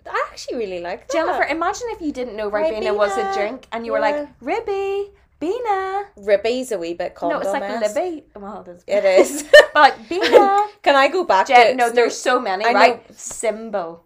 [0.10, 1.14] I actually really like that.
[1.14, 5.12] Jennifer, imagine if you didn't know Ribena, was a drink, and you were like Ribby,
[5.40, 6.06] Bina.
[6.16, 7.34] Ribby's a wee bit called.
[7.34, 7.82] No, it's like.
[7.82, 8.26] Libby.
[8.36, 8.84] Well, it is.
[8.88, 9.44] It is.
[9.74, 10.66] but like Bina.
[10.82, 13.16] Can I go back Jen, to no, there's so many, I know- right?
[13.16, 14.06] Symbol,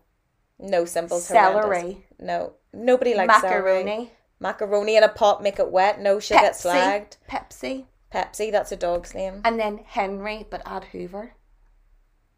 [0.59, 1.27] no symbols?
[1.27, 1.63] horrendous.
[1.63, 4.11] celery, No, nobody likes celery.
[4.39, 5.99] Macaroni, in a pot, make it wet.
[5.99, 7.17] No, she'll get Pepsi, slagged.
[7.29, 7.85] Pepsi.
[8.13, 9.41] Pepsi, that's a dog's name.
[9.43, 11.33] And then Henry, but add Hoover.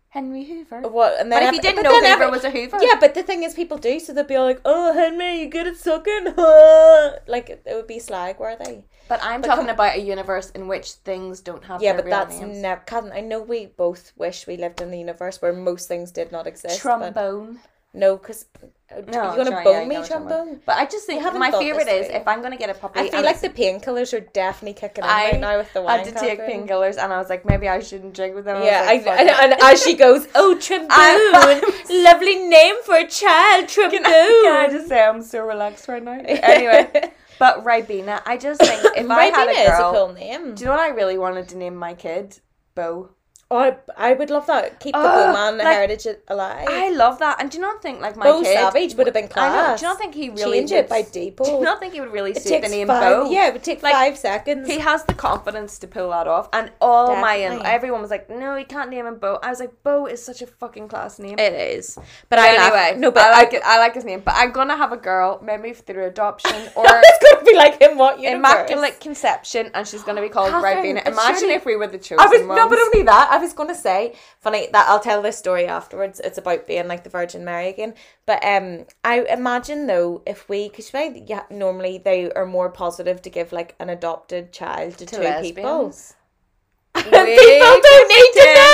[0.10, 0.82] Henry Hoover.
[0.82, 1.20] What?
[1.20, 2.78] And then But if you didn't but know then Hoover every- was a Hoover.
[2.82, 5.50] Yeah, but the thing is, people do, so they'll be all like, "Oh, Henry, you
[5.50, 6.34] good at sucking?"
[7.28, 8.84] like it would be slag worthy.
[9.10, 11.92] But I'm But talking come- about a universe in which things don't have to Yeah,
[11.94, 12.58] their but real that's names.
[12.58, 12.82] never.
[12.86, 16.32] Cousin, I know we both wish we lived in the universe where most things did
[16.32, 16.82] not exist.
[16.84, 17.60] but Trombone.
[17.98, 18.46] No, because
[18.92, 20.62] uh, No, you want to sorry, bone me trombone.
[20.66, 23.00] But I just think my favorite is if I'm gonna get a puppy.
[23.00, 26.00] I feel like the painkillers are definitely kicking in I right now with the wine.
[26.00, 28.64] I had to take painkillers, and I was like, maybe I shouldn't drink with them.
[28.64, 33.08] Yeah, I I, like, and, and as she goes, oh trombone, lovely name for a
[33.08, 34.04] child, trombone.
[34.04, 36.22] Can I, can I just say I'm so relaxed right now?
[36.28, 40.56] Anyway, but Ribena, I just think if I had a is a girl, cool name.
[40.56, 42.40] do you know what I really wanted to name my kid?
[42.76, 43.10] Bo.
[43.50, 44.82] Oh, I, I would love that.
[44.82, 46.68] Keep the Oh, woman like, heritage alive.
[46.70, 48.54] I love that, and do you not think like my Bo kid?
[48.58, 49.80] Savage would have been class.
[49.80, 51.46] Do you not think he really Change it by deed poll?
[51.48, 53.00] Do you not think he would really it suit the name five.
[53.24, 53.32] Bo?
[53.32, 54.68] Yeah, it would take Like, five seconds.
[54.68, 58.58] He has the confidence to pull that off, and all my everyone was like, "No,
[58.58, 61.40] he can't name him Bo." I was like, "Bo is such a fucking class name."
[61.40, 63.62] it is, but But I laugh- anyway, No, but I like it.
[63.64, 67.32] I like his name, but I'm gonna have a girl, maybe through adoption or it's
[67.32, 67.98] gonna be like him.
[67.98, 68.36] What universe?
[68.40, 71.08] immaculate conception, and she's gonna be called Catherine, Ribena.
[71.08, 72.58] Imagine surely- if we were the chosen I was ones.
[72.58, 73.37] no, but only that.
[73.38, 76.20] I was gonna say funny that I'll tell this story afterwards.
[76.24, 77.94] It's about being like the Virgin Mary again.
[78.26, 83.30] But um, I imagine though if we, because yeah, normally they are more positive to
[83.30, 85.64] give like an adopted child to, To two people.
[85.64, 86.16] lesbians.
[86.96, 88.67] people don't need to know.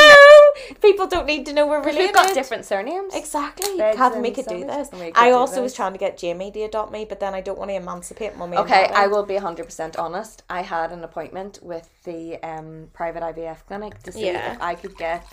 [0.81, 1.99] People don't need to know we're related.
[1.99, 3.13] we've got different surnames.
[3.15, 3.77] Exactly.
[3.77, 4.89] Beds we could do this.
[4.89, 7.41] could I do also was trying to get Jamie to adopt me, but then I
[7.41, 8.57] don't want to emancipate mummy.
[8.57, 10.43] Okay, I will be 100% honest.
[10.49, 14.53] I had an appointment with the um, private IVF clinic to see Yeah.
[14.53, 15.25] if I could get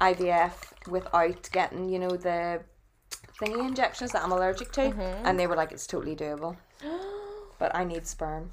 [0.00, 0.52] IVF
[0.88, 2.60] without getting, you know, the
[3.40, 4.80] thingy injections that I'm allergic to.
[4.82, 5.26] Mm-hmm.
[5.26, 6.56] And they were like, it's totally doable.
[7.56, 8.50] But I need sperm.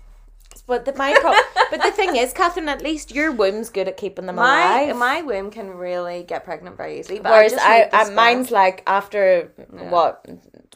[0.68, 1.34] But the my pro-
[1.72, 4.96] but the thing is, Catherine, at least your womb's good at keeping them My alive.
[4.98, 7.20] my womb can really get pregnant very easily.
[7.20, 10.26] But Whereas I, I, I mine's like after what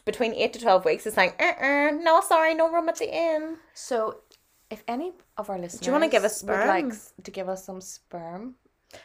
[0.05, 3.13] between eight to twelve weeks, it's like uh uh no sorry no room at the
[3.13, 3.57] inn.
[3.73, 4.19] So,
[4.69, 7.65] if any of our listeners do you wanna give us would like to give us
[7.65, 8.55] some sperm,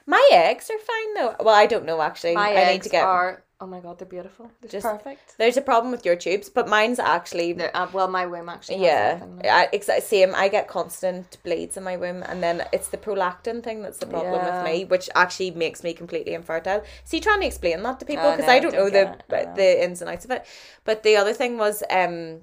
[0.06, 1.37] My eggs are fine though.
[1.44, 2.35] Well, I don't know actually.
[2.35, 3.04] my I eggs need to get.
[3.04, 4.51] are oh my god, they're beautiful.
[4.61, 5.37] They're Just- perfect.
[5.38, 7.61] There's a problem with your tubes, but mine's actually.
[7.62, 8.83] Uh, well, my womb actually.
[8.83, 9.57] Yeah, something now.
[9.57, 10.35] I, exa- same.
[10.35, 14.07] I get constant bleeds in my womb, and then it's the prolactin thing that's the
[14.07, 14.62] problem Yeah.
[14.64, 16.83] with me, which actually makes me completely infertile.
[17.05, 19.44] See, trying to explain that to people Oh, because no, I don't don't know the
[19.44, 19.55] know.
[19.55, 20.44] the ins and outs of it.
[20.85, 22.42] But the other thing was, um,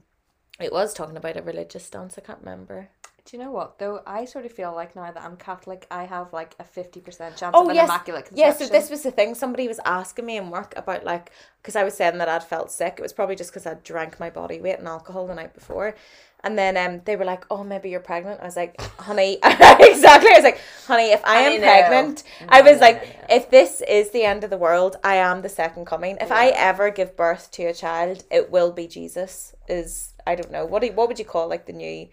[0.59, 2.17] it was talking about a religious stance.
[2.17, 2.89] I can't remember.
[3.27, 4.01] Do you know what though?
[4.07, 7.35] I sort of feel like now that I'm Catholic, I have like a fifty percent
[7.35, 8.53] chance Oh of an yes, immaculate yeah.
[8.53, 9.35] So this was the thing.
[9.35, 12.71] Somebody was asking me in work about like because I was saying that I'd felt
[12.71, 12.95] sick.
[12.97, 15.93] It was probably just because I'd drank my body weight in alcohol the night before.
[16.41, 20.31] And then um, they were like, "Oh, maybe you're pregnant." I was like, "Honey, exactly."
[20.31, 21.67] I was like, "Honey, if I Honey, am no.
[21.67, 23.35] pregnant, I was no, like, no, no.
[23.35, 26.15] if this is the end of the world, I am the second coming.
[26.21, 29.53] If I ever give birth to a child, it will be Jesus.
[29.67, 32.07] Is I don't know what do you, what would you call like the new."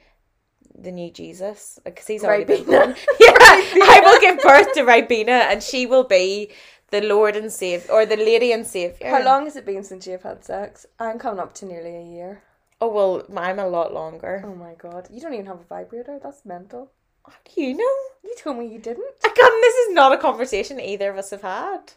[0.84, 2.94] The new Jesus, because he's already been born.
[3.20, 6.50] Yeah, I will give birth to Ribena, and she will be
[6.90, 9.08] the Lord and Savior, or the Lady and Savior.
[9.08, 10.86] How long has it been since you've had sex?
[10.98, 12.42] I'm coming up to nearly a year.
[12.80, 14.42] Oh well, I'm a lot longer.
[14.44, 16.18] Oh my god, you don't even have a vibrator.
[16.22, 16.90] That's mental.
[17.26, 17.96] How do you know?
[18.22, 19.14] You told me you didn't.
[19.24, 19.62] I can't.
[19.62, 21.92] This is not a conversation either of us have had.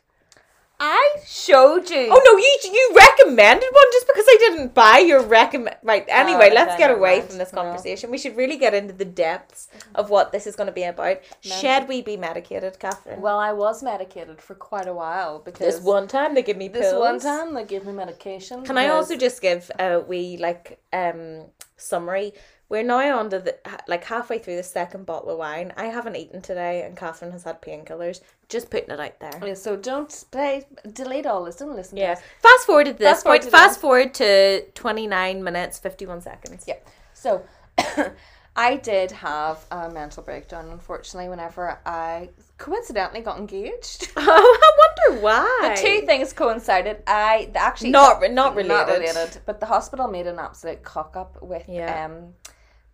[0.80, 2.08] I showed you.
[2.12, 5.76] Oh no, you you recommended one just because I didn't buy your recommend.
[5.82, 6.06] Right.
[6.08, 7.30] Anyway, Oh, let's get away mind.
[7.30, 7.64] from this No.
[7.64, 8.12] conversation.
[8.12, 11.18] We should really get into the depths of what this is going to be about.
[11.42, 13.22] Should we be medicated, Catherine?
[13.22, 16.70] Well, I was medicated for quite a while because this one time they give me
[16.70, 16.86] pills.
[16.86, 18.64] this one time they gave me medication.
[18.64, 22.34] Can I also just give a wee like um summary?
[22.70, 25.72] We're now on to the like halfway through the second bottle of wine.
[25.78, 28.20] I haven't eaten today, and Catherine has had painkillers.
[28.50, 29.40] Just putting it out there.
[29.46, 31.56] Yeah, so don't play, delete all this.
[31.56, 31.98] Don't listen.
[31.98, 32.16] Yeah.
[32.16, 32.30] To this.
[32.42, 33.44] Fast forward to this Fast forward point.
[33.44, 33.82] to Fast this.
[33.82, 36.66] forward to twenty nine minutes fifty one seconds.
[36.68, 36.76] Yeah.
[37.14, 37.44] So
[38.56, 44.12] I did have a mental breakdown, unfortunately, whenever I coincidentally got engaged.
[44.18, 45.74] Oh, I wonder why.
[45.76, 47.02] The two things coincided.
[47.08, 49.00] I actually Not not not related.
[49.00, 52.06] related, but the hospital made an absolute cock up with Yeah.
[52.08, 52.34] um.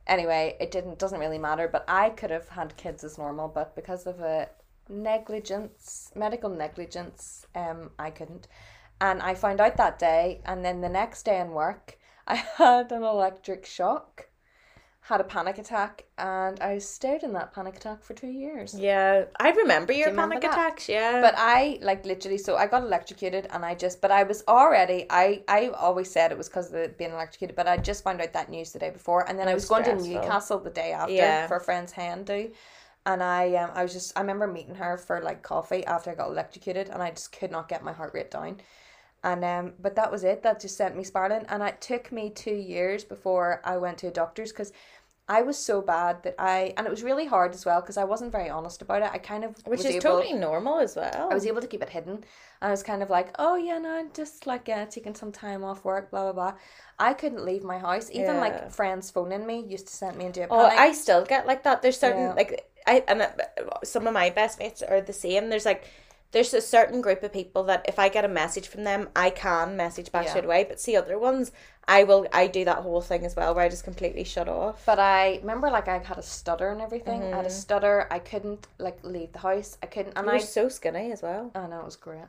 [0.07, 1.67] Anyway, it didn't doesn't really matter.
[1.67, 4.49] But I could have had kids as normal, but because of a
[4.89, 8.47] negligence, medical negligence, um, I couldn't.
[8.99, 12.91] And I found out that day, and then the next day in work, I had
[12.91, 14.27] an electric shock,
[15.07, 18.73] had a panic attack, and I stayed in that panic attack for two years.
[18.73, 20.87] Yeah, I remember your you panic attacks.
[20.87, 24.43] Yeah, But I like literally, so I got electrocuted, and I just, but I was
[24.47, 28.01] already, I, I always said it was because of the, being electrocuted, but I just
[28.03, 29.95] found out that news the day before, and then I was was going to.
[29.95, 31.47] Newcastle the day after Yeah.
[31.47, 32.51] for a friend's hand do,
[33.05, 36.15] and I, um, I was just, I remember meeting her for like coffee after I
[36.15, 38.61] got electrocuted, and I just could not get my heart rate down,
[39.23, 40.43] and um, but that was it.
[40.43, 44.07] That just sent me spiraling, and it took me two years before I went to
[44.07, 44.71] a doctor's because.
[45.25, 48.03] I was so bad that I, and it was really hard as well because I
[48.03, 49.09] wasn't very honest about it.
[49.13, 51.29] I kind of which is able- totally normal as well.
[51.31, 52.25] I was able to keep it hidden.
[52.61, 55.63] I was kind of like, oh yeah, no, I'm just like uh, taking some time
[55.63, 56.53] off work, blah blah blah.
[56.99, 58.09] I couldn't leave my house.
[58.11, 58.41] Even Yeah.
[58.41, 60.65] like friends phoning me used to send me into a Oh.
[60.65, 61.81] I still get like that.
[61.81, 62.33] There's certain Yeah.
[62.33, 63.29] like I and uh,
[63.85, 65.47] some of my best mates are the same.
[65.49, 65.85] There's like
[66.33, 69.29] there's a certain group of people that if I get a message from them, I
[69.29, 70.29] can message back Yeah.
[70.31, 70.65] straight away.
[70.65, 71.51] But see other ones,
[71.87, 72.27] I will.
[72.33, 74.83] I do that whole thing as well, where I just completely shut off.
[74.85, 77.21] but I remember like I had a stutter and everything.
[77.21, 77.35] I Mm-hmm.
[77.35, 78.07] had a stutter.
[78.11, 79.77] I couldn't like leave the house.
[79.81, 81.51] I couldn't, and I was so skinny as well.
[81.55, 82.25] I know it was great.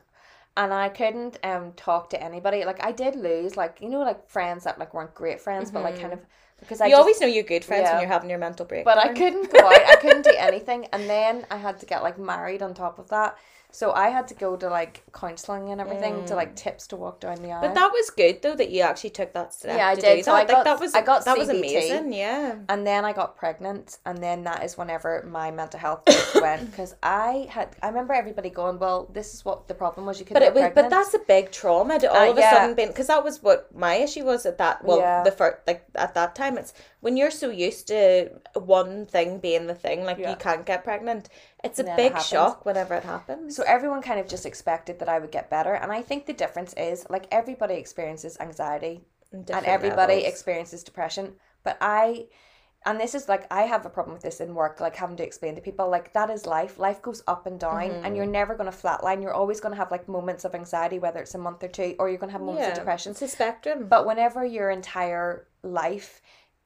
[0.57, 2.63] And I couldn't um talk to anybody.
[2.63, 5.83] Like I did lose like you know like friends that like weren't great friends, but
[5.83, 6.19] like kind of
[6.59, 7.93] because I you just- always know you're good friends Yeah.
[7.93, 8.85] when you're having your mental break.
[8.85, 9.85] But I couldn't go out.
[9.87, 10.85] I couldn't do anything.
[10.93, 13.35] And then I had to get like married on top of that.
[13.75, 17.19] So I had to go to like counselling and everything to like tips to walk
[17.19, 17.59] down the aisle.
[17.61, 17.67] Mm.
[17.67, 19.77] But that was good though that you actually took that step.
[19.77, 20.23] Yeah, I did.
[20.23, 20.37] So that.
[20.37, 22.13] I Like, got- that was I got that was amazing.
[22.13, 22.55] Yeah.
[22.69, 26.03] and then I got pregnant, and then that is whenever my mental health
[26.41, 27.75] went because I had.
[27.83, 30.19] I remember everybody going, "Well, this is what the problem was.
[30.19, 32.37] You couldn't But it was, pregnant." but that's a big trauma to all Uh, of
[32.37, 32.51] a yeah.
[32.51, 34.85] sudden being because that was what my issue was at that.
[34.85, 35.23] Well, Yeah.
[35.23, 36.73] the first like at that time, it's
[37.05, 38.03] when you're so used to
[38.77, 40.31] one thing being the thing, like Yeah.
[40.31, 41.29] you can't get pregnant.
[41.63, 42.27] It's a And it big happens.
[42.33, 43.55] shock whenever it happens.
[43.55, 46.33] So everyone kind of just expected that I would get better, and I think the
[46.43, 48.95] difference is like everybody experiences anxiety,
[49.31, 50.33] and everybody levels.
[50.33, 51.25] experiences depression.
[51.63, 52.25] But I,
[52.87, 55.23] and this is like I have a problem with this in work, like having to
[55.29, 56.73] explain to people like that is life.
[56.87, 58.03] Life goes up and down, Mm-hmm.
[58.05, 59.19] and you're never going to flatline.
[59.23, 61.89] You're always going to have like moments of anxiety, whether it's a month or two,
[61.99, 63.11] or you're going to have moments of depression.
[63.11, 63.77] It's a spectrum.
[63.95, 65.29] But whenever your entire
[65.63, 66.11] life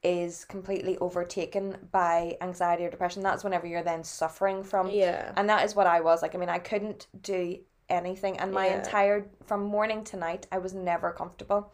[0.02, 4.90] is completely overtaken by anxiety or depression, that's whenever you're then suffering from.
[4.90, 5.32] Yeah.
[5.36, 6.22] And that is what I was.
[6.22, 7.58] Like, I mean, I couldn't do
[7.88, 8.38] anything.
[8.38, 8.78] And my Yeah.
[8.78, 11.72] entire, from morning to night, I was never comfortable.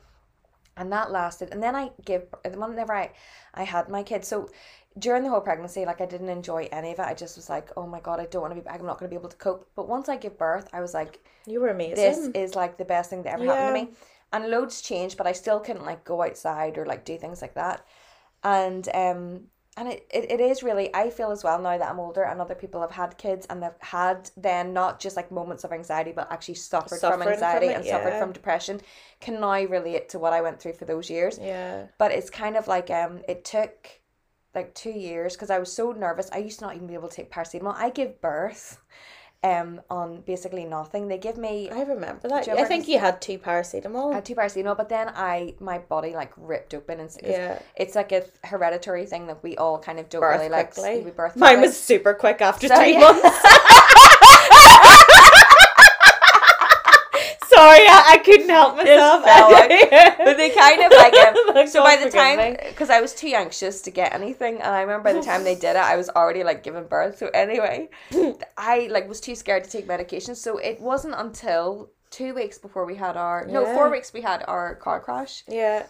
[0.77, 1.51] And that lasted.
[1.53, 3.13] And then I gave, whenever I,
[3.55, 4.29] I had my kids.
[4.29, 4.51] So
[4.99, 7.03] during the whole pregnancy, like, I didn't enjoy any of it.
[7.07, 8.81] I just was like, oh my God, I don't want to be, back.
[8.81, 9.71] I'm not going to be able to cope.
[9.77, 11.95] But once I gave birth, I was like, You were amazing.
[11.97, 13.91] this is like the best thing that ever happened to me.
[14.33, 17.55] And loads changed, but I still couldn't like go outside or like do things like
[17.55, 17.87] that.
[18.47, 19.21] And um
[19.79, 22.41] and it, it, it is really I feel as well now that I'm older and
[22.41, 26.13] other people have had kids and they've had then not just like moments of anxiety
[26.13, 28.81] but actually suffered Suffering from from anxiety it, and suffered from depression
[29.21, 31.39] can now relate to what I went through for those years.
[31.41, 31.87] yeah.
[31.99, 34.01] But it's kind of like um it took
[34.55, 36.31] like two years because I was so nervous.
[36.33, 37.75] I used to not even be able to take paracetamol.
[37.77, 38.81] I give birth
[39.51, 41.03] um on basically nothing.
[41.09, 42.49] They give me I remember that.
[42.49, 44.13] I think you had two paracetamol.
[44.13, 47.59] I had two paracetamol, but then I my body like ripped open and Yeah.
[47.83, 50.75] it's like a hereditary thing that we all kind of don't birth really like.
[50.75, 51.01] quickly.
[51.09, 51.69] We birth Mine quickly.
[51.69, 53.01] was super quick after So, three yeah.
[53.01, 53.23] months.
[57.57, 59.23] Sorry, I, I couldn't help myself.
[60.25, 63.81] but they kind of like um, so by the time because I was too anxious
[63.83, 66.45] to get anything and I remember by the time they did it I was already
[66.45, 67.89] like giving birth so anyway
[68.59, 72.85] I like was too scared to take medication so it wasn't until two weeks before
[72.85, 75.87] we had our no four weeks we had our car crash Yeah.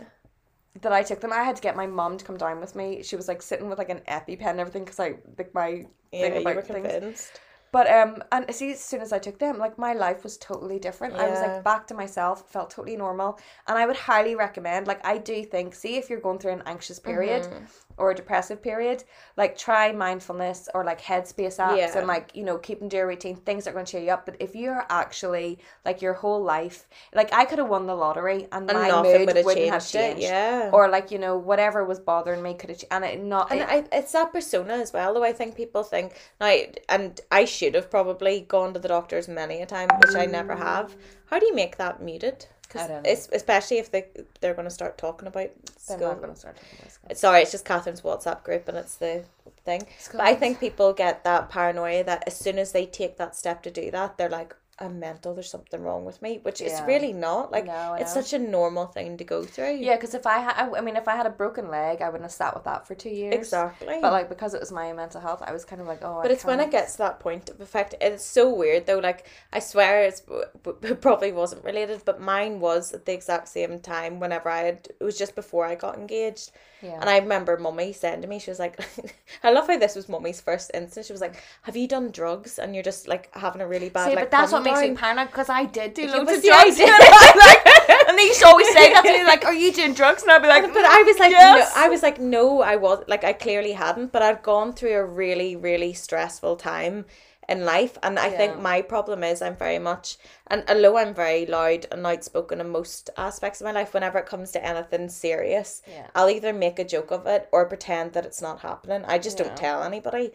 [0.82, 3.02] that I took them I had to get my mum to come down with me
[3.02, 6.20] she was like sitting with like an EpiPen and everything because I like my Yeah,
[6.20, 7.40] thing you about were things convinced.
[7.76, 10.78] But um, and see, as soon as I took them, like my life was totally
[10.78, 11.14] different.
[11.14, 14.86] I was like back to myself, felt totally normal, and I would highly recommend.
[14.86, 17.64] Like I do think, see if you're going through an anxious period Mm-hmm.
[17.98, 19.04] Or a depressive period,
[19.36, 21.98] like try mindfulness or like headspace apps Yeah.
[21.98, 23.36] and like you know keeping to your routine.
[23.36, 24.26] Things that are going to cheer you up.
[24.26, 28.48] But if you're actually like your whole life, like I could have won the lottery
[28.52, 30.70] and, And my mood would have wouldn't have changed it, yeah.
[30.72, 33.50] Or like you know whatever was bothering me could have and it not.
[33.50, 35.24] And it- I, it's that persona as well, though.
[35.24, 36.54] I think people think now,
[36.88, 40.54] and I should have probably gone to the doctors many a time, which I never
[40.56, 40.94] have.
[41.26, 42.46] How do you make that muted?
[42.78, 43.10] I don't know.
[43.32, 44.06] especially if they
[44.40, 45.50] they're going to start talking about
[45.88, 46.08] they're school.
[46.08, 47.14] not going to start talking about school.
[47.14, 49.24] Sorry, it's just Catherine's WhatsApp group, and it's the
[49.64, 49.86] thing.
[50.12, 53.62] But I think people get that paranoia that as soon as they take that step
[53.64, 55.34] to do that, they're like, "I'm mental.
[55.34, 56.86] There's something wrong with me," which is Yeah.
[56.86, 57.50] really not.
[57.50, 59.74] Like No, it's such a normal thing to go through.
[59.76, 62.24] Yeah, because if I had, I, mean, if I had a broken leg, I wouldn't
[62.24, 63.34] have sat with that for two years.
[63.34, 63.98] exactly.
[64.00, 66.20] But like because it was my mental health, I was kind of like, oh.
[66.22, 67.94] But I it's when it gets to that point of effect.
[68.00, 68.98] It's so weird though.
[68.98, 70.22] Like I swear, it's
[70.82, 74.20] it probably wasn't related, but mine was at the exact same time.
[74.20, 76.50] Whenever I had, it was just before I got engaged.
[76.82, 77.00] Yeah.
[77.00, 78.78] And I remember mummy saying to me, she was like,
[79.42, 81.06] I love how this was mummy's first instance.
[81.06, 82.58] She was like, Have you done drugs?
[82.58, 84.26] And you're just like having a really bad See, like.
[84.26, 86.78] but that's what makes me down." paranoid because I did do Yeah, loads of drugs.
[86.80, 87.66] and, I'm like,
[88.08, 90.30] and they used to always say that to me, like, "Are you doing drugs?" And
[90.32, 91.72] I'd be like, But I was like, yes.
[91.74, 94.94] no, I was like, no, I was like, I clearly hadn't, but I'd gone through
[94.94, 97.04] a really, really stressful time
[97.48, 100.16] in life, and I think my problem is I'm very much,
[100.48, 104.26] and although I'm very loud and outspoken in most aspects of my life, whenever it
[104.26, 106.08] comes to anything serious, Yeah.
[106.16, 109.04] I'll either make a joke of it or pretend that it's not happening.
[109.06, 109.44] I just Yeah.
[109.44, 110.32] don't tell anybody.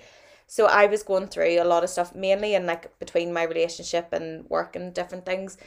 [0.52, 4.12] So I was going through a lot of stuff, mainly in like between my relationship
[4.12, 5.58] and work and different things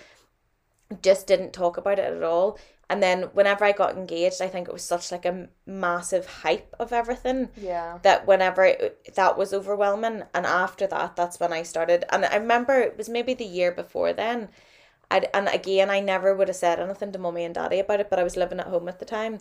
[1.01, 2.59] just didn't talk about it at all.
[2.91, 6.77] And then whenever I got engaged, I think it was such like a massive hype
[6.79, 10.25] of everything yeah, that whenever it, that was overwhelming.
[10.35, 12.05] And after that, that's when I started.
[12.13, 14.51] And I remember it was maybe the year before then.
[15.11, 18.11] I'd, and again, I never would have said anything to mummy and daddy about it,
[18.11, 19.39] but I was living at home at the time.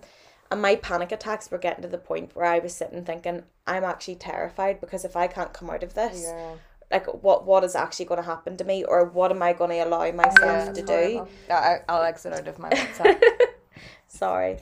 [0.51, 3.83] And my panic attacks were getting to the point where I was sitting thinking, I'm
[3.83, 6.55] actually terrified because if I can't come out of this, yeah.
[6.91, 9.71] like what what is actually going to happen to me or what am I going
[9.71, 11.27] to allow myself Yeah, to do?
[11.49, 13.21] I, I'll exit out of my WhatsApp.
[14.07, 14.59] Sorry.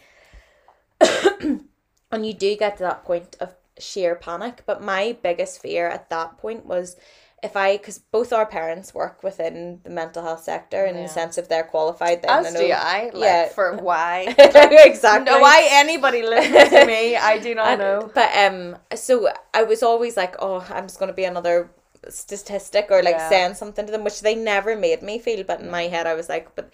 [1.41, 4.63] and you do get to that point of sheer panic.
[4.65, 6.95] But my biggest fear at that point was
[7.43, 11.03] if I, because both our parents work within the mental health sector in Yeah.
[11.03, 12.21] the sense of they're qualified.
[12.21, 13.03] Then As know- do I.
[13.13, 13.49] Like, Yeah.
[13.49, 14.35] For why?
[14.37, 15.25] exactly.
[15.31, 17.15] no, why anybody listens to me?
[17.15, 18.11] I do not And- know.
[18.13, 21.71] But um, so I was always like, oh, I'm just gonna be another
[22.09, 23.29] statistic or like Yeah.
[23.29, 25.43] saying something to them, which they never made me feel.
[25.43, 26.71] But in my head, I was like, but.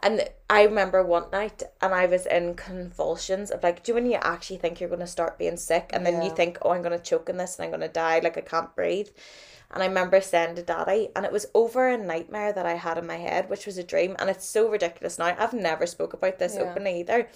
[0.00, 4.06] And I remember one night, and I was in convulsions of like, do you when
[4.06, 7.00] you actually think you're gonna start being sick, and then you think, oh, I'm gonna
[7.00, 9.08] choke in this, and I'm gonna die, like I can't breathe.
[9.70, 12.98] And I remember saying to Daddy, and it was over a nightmare that I had
[12.98, 15.36] in my head, which was a dream, and it's so ridiculous now.
[15.38, 16.62] I've never spoke about this Yeah.
[16.62, 17.28] openly either,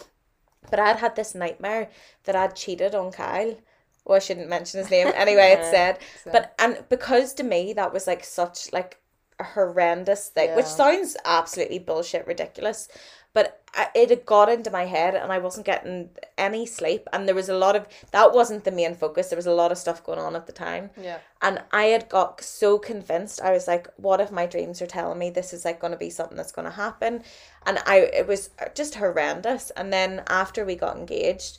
[0.70, 1.90] but I'd had this nightmare
[2.24, 3.56] that I'd cheated on Kyle.
[4.04, 5.12] Well, I shouldn't mention his name.
[5.14, 5.98] Anyway, it said,
[6.30, 9.00] but and because to me that was like such like
[9.38, 12.88] a horrendous thing, which sounds absolutely bullshit, ridiculous.
[13.34, 17.08] But I, it had got into my head, and I wasn't getting any sleep.
[17.12, 19.28] And there was a lot of that wasn't the main focus.
[19.28, 20.90] There was a lot of stuff going on at the time.
[21.00, 21.18] Yeah.
[21.40, 23.40] And I had got so convinced.
[23.40, 25.98] I was like, what if my dreams are telling me this is like going to
[25.98, 27.22] be something that's going to happen?
[27.64, 29.70] And I it was just horrendous.
[29.70, 31.58] And then after we got engaged,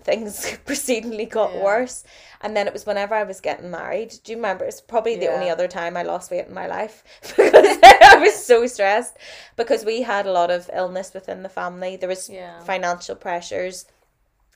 [0.00, 1.60] things proceedingly got Yeah.
[1.60, 2.04] worse.
[2.40, 4.14] And then it was whenever I was getting married.
[4.24, 4.64] Do you remember?
[4.64, 8.44] It's probably the only other time I lost weight in my life because I was
[8.44, 9.16] so stressed
[9.56, 11.96] because we had a lot of illness within the family.
[11.96, 12.58] There was Yeah.
[12.58, 13.86] financial pressures.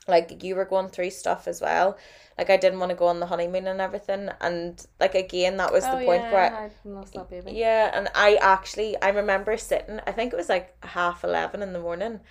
[0.07, 1.97] Like you were going through stuff as well.
[2.37, 4.29] Like I didn't want to go on the honeymoon and everything.
[4.39, 7.51] And like again, that was the oh, point where I, I lost that baby.
[7.51, 9.99] yeah, and I actually I remember sitting.
[10.07, 12.21] I think it was like half eleven in the morning,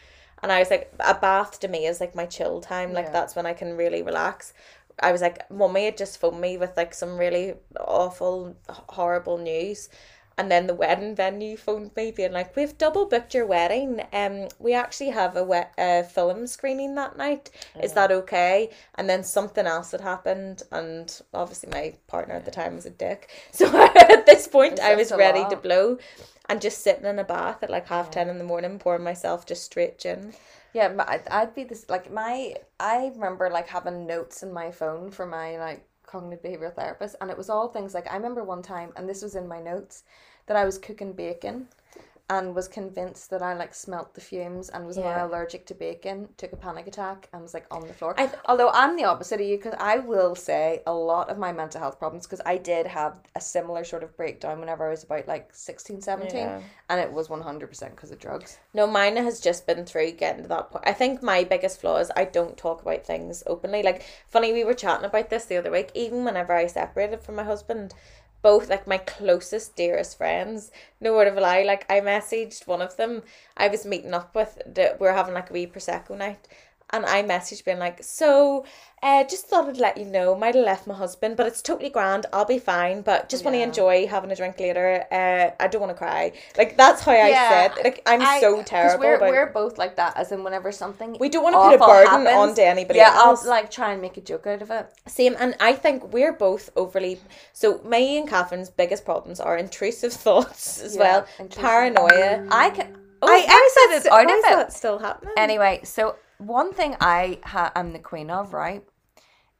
[0.42, 2.92] and I was like, a bath to me is like my chill time.
[2.92, 3.12] Like Yeah.
[3.12, 4.52] that's when I can really relax.
[5.00, 9.88] I was like, mummy had just phoned me with like some really awful, horrible news.
[10.38, 14.02] And then the wedding venue phoned me, being like, "We've double booked your wedding.
[14.12, 17.50] Um, we actually have a we- a film screening that night.
[17.82, 22.50] Is that okay?" And then something else had happened, and obviously my partner at the
[22.50, 23.30] time was a dick.
[23.52, 25.98] So at this point, It's I was ready to blow,
[26.48, 29.46] and just sitting in a bath at like half ten in the morning, pouring myself
[29.46, 30.34] just straight gin.
[30.72, 35.10] Yeah, I'd, I'd be this like my I remember like having notes in my phone
[35.10, 38.62] for my like cognitive behavioral therapist, and it was all things like I remember one
[38.62, 40.04] time, and this was in my notes,
[40.46, 41.68] that I was cooking bacon,
[42.28, 45.14] and was convinced that I like smelt the fumes and was Yeah.
[45.16, 46.28] now allergic to bacon.
[46.36, 48.14] Took a panic attack and was like on the floor.
[48.14, 51.52] Th- Although I'm the opposite of you because I will say a lot of my
[51.52, 55.04] mental health problems because I did have a similar sort of breakdown whenever I was
[55.04, 56.60] about like 16, 17 Yeah.
[56.88, 58.58] and it was 100% because of drugs.
[58.74, 60.84] No, mine has just been through getting to that point.
[60.86, 63.84] I think my biggest flaw is I don't talk about things openly.
[63.84, 65.92] Like, funny, we were chatting about this the other week.
[65.94, 67.94] Even whenever I separated from my husband,
[68.46, 70.70] both like my closest, dearest friends,
[71.00, 71.64] no word of a lie.
[71.64, 73.24] Like, I messaged one of them.
[73.56, 76.46] I was meeting up with, the, we are having like a wee prosecco night,
[76.90, 78.64] and I messaged being like, "So,
[79.02, 80.34] uh, just thought I'd let you know.
[80.34, 82.26] Might have left my husband, but it's totally grand.
[82.32, 83.02] I'll be fine.
[83.02, 85.04] But just want to enjoy having a drink later.
[85.10, 86.32] Uh, I don't want to cry.
[86.56, 87.84] Like that's how I Yeah, said.
[87.84, 89.04] Like I'm I- so terrible.
[89.04, 91.78] We're, we're both like that, as in whenever something we don't want to put a
[91.78, 93.42] burden happens, onto anybody yeah, else.
[93.44, 94.86] I'll like try and make a joke out of it.
[95.06, 97.20] Same, and I think we're both overly.
[97.52, 101.62] So, me and Catherine's biggest problems are intrusive thoughts as Yeah, well, intrusive.
[101.62, 102.44] paranoia.
[102.50, 102.88] I can.
[103.22, 104.50] Oh, I why exited out why of is it.
[104.50, 105.32] that still happening?
[105.38, 108.82] Anyway, so one thing I ha- am the queen of, right,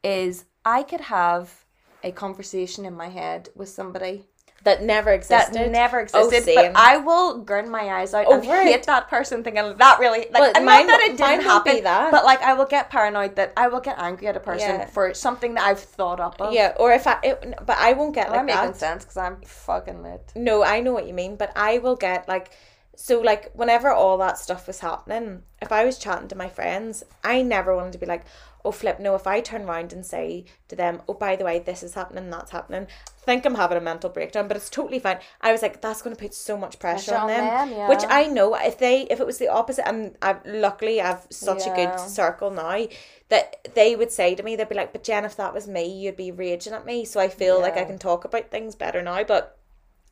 [0.03, 1.65] is I could have
[2.03, 4.27] a conversation in my head with somebody
[4.65, 5.55] that never existed.
[5.55, 6.73] that never Oh, existed, same.
[6.73, 9.99] but I will grin my eyes out oh, and Over hate that person thinking that
[10.01, 12.11] really like Well, and mine not that it didn't happen, that.
[12.11, 14.87] but like I will get paranoid that I will get angry at a person Yeah.
[14.87, 16.53] for something that I've thought up of.
[16.53, 18.77] yeah, or if I, it, but I won't get like I making that.
[18.77, 19.05] sense?
[19.05, 20.33] Because I'm fucking lit.
[20.35, 22.51] No, I know what you mean, but I will get like
[22.97, 27.05] so like whenever all that stuff was happening, if I was chatting to my friends,
[27.23, 28.25] I never wanted to be like,
[28.65, 31.59] oh flip, no, if I turn around and say to them, oh by the way,
[31.59, 32.87] this is happening, that's happening,
[33.23, 35.19] I think I'm having a mental breakdown, but it's totally fine.
[35.41, 37.71] I was like, that's gonna put so much pressure, Pressure on them.
[37.71, 38.03] them, Which.
[38.09, 41.75] I know if they if it was the opposite and I've luckily I've such a
[41.75, 42.87] good circle now
[43.29, 45.85] that they would say to me, they'd be like, But Jen, if that was me,
[45.85, 47.05] you'd be raging at me.
[47.05, 49.23] So I feel like I can talk about things better now.
[49.25, 49.59] But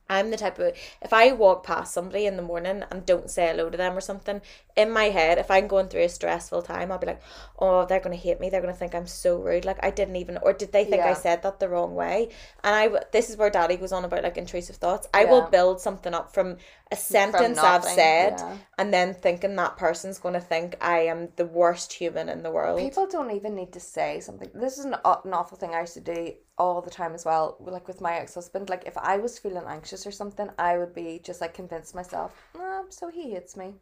[0.09, 3.49] I'm the type of if I walk past somebody in the morning and don't say
[3.49, 4.43] hello to them or something,
[4.77, 7.23] in my head, if I'm going through a stressful time, I'll be like,
[7.59, 9.65] Oh, they're gonna hate me, they're gonna think I'm so rude.
[9.65, 12.31] Like I didn't even or did they think I said that the wrong way?
[12.63, 15.09] And I, this is where daddy goes on about like intrusive thoughts.
[15.15, 16.57] I will build something up from
[16.91, 18.57] a sentence I've said yeah.
[18.79, 22.81] and then thinking that person's gonna think I am the worst human in the world.
[22.81, 24.51] People don't even need to say something.
[24.55, 27.57] This is an, an awful thing I used to do all the time as well.
[27.61, 30.95] Like with my ex husband, like if I was feeling anxious or something, I would
[30.95, 33.75] be just like convinced myself, um, so he hates me.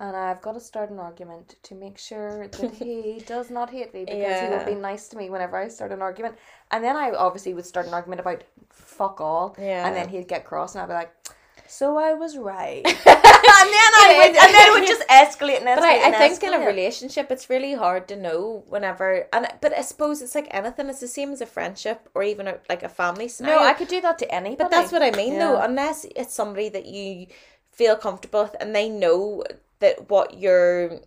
[0.00, 3.94] And I've got to start an argument to make sure that he does not hate
[3.94, 4.58] me because he Yeah.
[4.58, 6.36] will be nice to me whenever I start an argument.
[6.72, 9.56] And then I obviously would start an argument about fuck all.
[9.58, 9.86] Yeah.
[9.86, 11.12] And then he'd get cross and I'd be like,
[11.66, 12.82] so I was right.
[12.86, 15.76] and then I would, and then it would just escalate and escalate.
[15.76, 19.72] But I, I think in a relationship, it's really hard to know whenever, and but
[19.72, 20.88] I suppose it's like anything.
[20.88, 23.60] It's the same as a friendship or even a, like a family scenario.
[23.60, 24.56] No, I could do that to anybody.
[24.56, 25.58] But that's what I mean, though.
[25.60, 27.28] Unless it's somebody that you
[27.72, 29.42] feel comfortable with and they know
[29.80, 31.00] that what your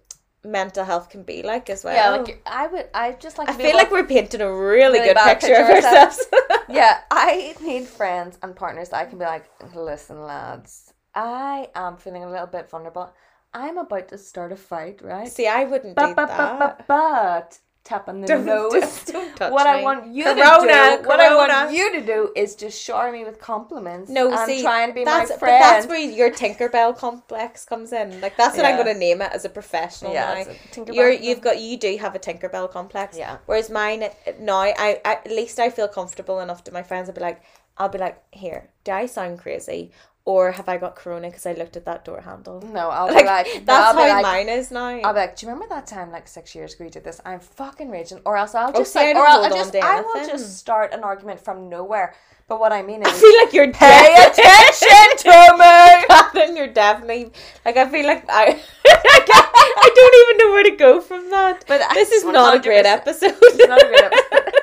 [0.43, 1.95] mental health can be like as well.
[1.95, 2.89] Yeah, like I would.
[2.93, 3.49] I just like.
[3.49, 6.25] I feel like we're painting a really, Really good picture, of picture of ourselves.
[6.69, 11.97] Yeah, I need friends and partners that I can be like, listen, lads, I am
[11.97, 13.13] feeling a little bit vulnerable.
[13.53, 15.31] I'm about to start a fight, right?
[15.31, 16.59] See, I wouldn't But do but but that.
[16.59, 18.71] but but tap on the Don't- nose.
[19.05, 22.05] don't- don't touch what I want you Corona, to do, what I want you to
[22.05, 24.09] do, is just shower me with compliments.
[24.09, 25.63] No, and see, try and be that's, my but friend.
[25.63, 28.19] that's where your Tinkerbell complex comes in.
[28.21, 30.43] Like that's what I'm going to name it as a professional Yeah,
[30.75, 30.85] now.
[30.91, 33.17] You're, you've got you do have a Tinkerbell complex.
[33.17, 33.37] Yeah.
[33.45, 34.03] Whereas mine
[34.39, 37.07] now, I, I at least I feel comfortable enough to my friends.
[37.09, 37.41] I'll be like,
[37.77, 39.91] I'll be like, here, do I sound crazy,
[40.33, 42.59] or have I got corona because I looked at that door handle?
[42.77, 44.89] no, I'll be Like, like, no, that's how like, mine is now.
[44.89, 47.21] I'll be like, do you remember that time like six years ago we did this?
[47.23, 48.19] I'm fucking raging.
[48.25, 51.01] Or else I'll Oh, just like, or I'll, I'll just, I will just start an
[51.01, 52.13] argument from nowhere.
[52.49, 56.05] But what I mean is, I feel like you're pay attention to me.
[56.09, 57.31] Catherine, you're definitely
[57.65, 61.63] like I feel like I I don't even know where to go from that.
[61.67, 62.89] But this is not a great 100%.
[62.99, 63.35] episode.
[63.41, 64.53] It's not a great episode.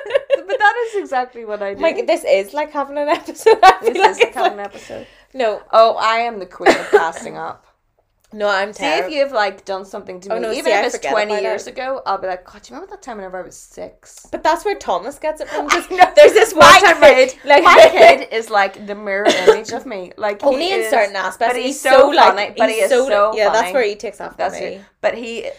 [0.47, 1.81] but that is exactly what I oh do.
[1.81, 3.59] Like this is like having an episode.
[3.63, 5.07] I this like is the it's kind of like- episode.
[5.35, 7.65] No, Oh, I am the queen of passing up.
[8.33, 10.73] no, I'm See if you've like done something to oh, me, Oh, no, even see,
[10.73, 11.71] I if it's forget twenty years it.
[11.73, 14.25] ago, I'll be like, God, do you remember that time whenever I was six?
[14.31, 15.69] But that's where Thomas gets it from.
[15.69, 16.11] 'cause I know.
[16.15, 19.71] There's this one My time where, kid, like my kid is like the mirror image
[19.71, 20.11] of me.
[20.17, 21.53] Like only in is- certain aspects.
[21.53, 23.51] but he's, he's so, so like, funny, but he's he is so, so yeah.
[23.51, 24.65] That's where he takes after That's me.
[24.65, 24.81] it.
[25.01, 25.49] But he,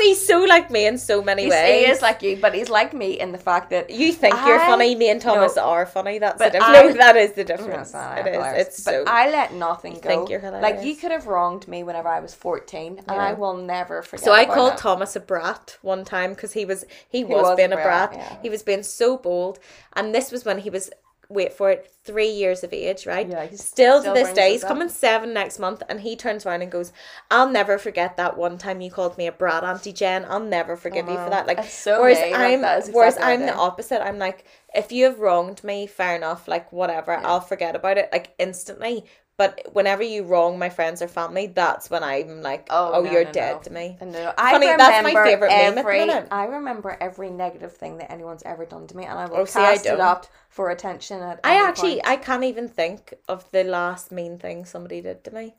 [0.00, 0.18] he does.
[0.18, 1.86] He's so like me in so many he's, ways.
[1.86, 4.58] he is like you, but he's like me in the fact that You think you're
[4.60, 5.62] funny, me and Thomas no.
[5.62, 6.18] are funny.
[6.18, 6.76] That's the difference.
[6.76, 7.94] I- No, that is the No, difference.
[7.94, 8.66] it's it is.
[8.66, 9.04] It's but so.
[9.06, 10.00] I let nothing go.
[10.00, 13.56] think you're Like you could have wronged me whenever I was fourteen, and I will
[13.56, 14.24] never forget.
[14.24, 14.78] So I called it.
[14.78, 18.12] Thomas a brat one time because he was he was, was being a a brat,
[18.12, 18.20] brat.
[18.32, 18.38] yeah.
[18.42, 19.58] He was being so bold,
[19.94, 20.90] and this was when he was
[21.28, 23.28] wait for it, three years of age, right?
[23.28, 24.68] Yeah, still, still to this day, he's up.
[24.68, 26.92] coming seven next month, and he turns around and goes,
[27.30, 30.24] "I'll never forget that one time you called me a brat, Auntie Jen.
[30.28, 33.54] I'll never forgive you for that." Like, so whereas like, I'm, is whereas I'm the
[33.54, 34.02] opposite.
[34.04, 36.48] I'm like, if you have wronged me, fair enough.
[36.48, 39.04] Like, whatever, I'll forget about it like instantly.
[39.38, 43.12] But whenever you wrong my friends or family, that's when I'm like, Oh, oh, no,
[43.12, 43.62] you're no, dead no.
[43.64, 43.98] to me.
[44.00, 46.28] No, I Funny, remember that's my meme the every, minute.
[46.30, 49.44] I remember every negative thing that anyone's ever done to me, and I will Oh,
[49.44, 51.20] see, I cast it up for attention.
[51.22, 52.08] At I actually, point.
[52.08, 55.54] I can't even think of the last mean thing somebody did to me.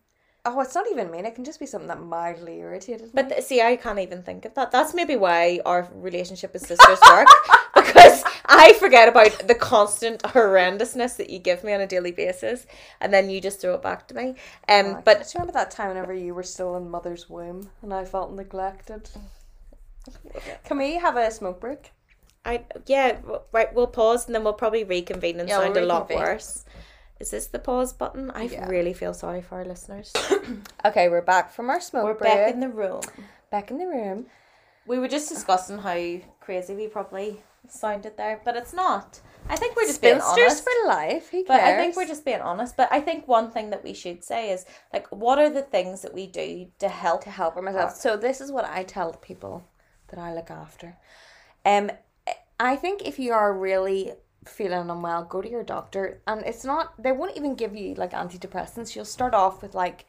[0.45, 1.25] oh, it's not even mean.
[1.25, 3.09] It can just be something that mildly irritated me.
[3.13, 4.71] But th- see, I can't even think of that.
[4.71, 7.27] That's maybe why our relationship as sisters work
[7.87, 12.65] because I forget about the constant horrendousness that you give me on a daily basis,
[13.01, 14.35] and then you just throw it back to me.
[14.69, 17.69] Um, Oh, but do you remember that time whenever you were still in mother's womb
[17.81, 19.09] and I felt neglected?
[20.65, 21.91] Can we have a smoke break?
[22.45, 23.17] I yeah,
[23.51, 23.73] right.
[23.73, 26.63] We'll pause and then we'll probably reconvene and Yeah, we'll sound a lot worse.
[27.19, 28.31] Is this the pause button?
[28.31, 28.69] I Yeah.
[28.69, 30.13] really feel sorry for our listeners.
[30.85, 32.33] Okay, we're back from our smoke break.
[32.33, 33.01] We're back in the room.
[33.51, 34.27] back in the room.
[34.85, 37.41] We were just discussing how crazy we probably
[37.71, 39.21] sounded there, but it's not.
[39.49, 40.63] I think we're just being honest.
[40.63, 41.29] for life.
[41.29, 41.47] Who cares?
[41.47, 42.75] But I think we're just being honest.
[42.75, 46.01] But I think one thing that we should say is like, what are the things
[46.01, 47.23] that we do to help?
[47.23, 47.95] to help myself.
[47.95, 49.65] So this is what I tell people
[50.09, 50.97] that I look after.
[51.65, 51.91] Um,
[52.59, 54.13] I think if you are really
[54.45, 57.01] feeling unwell, go to your doctor, and it's not.
[57.01, 58.95] They won't even give you like antidepressants.
[58.95, 60.05] You'll start off with like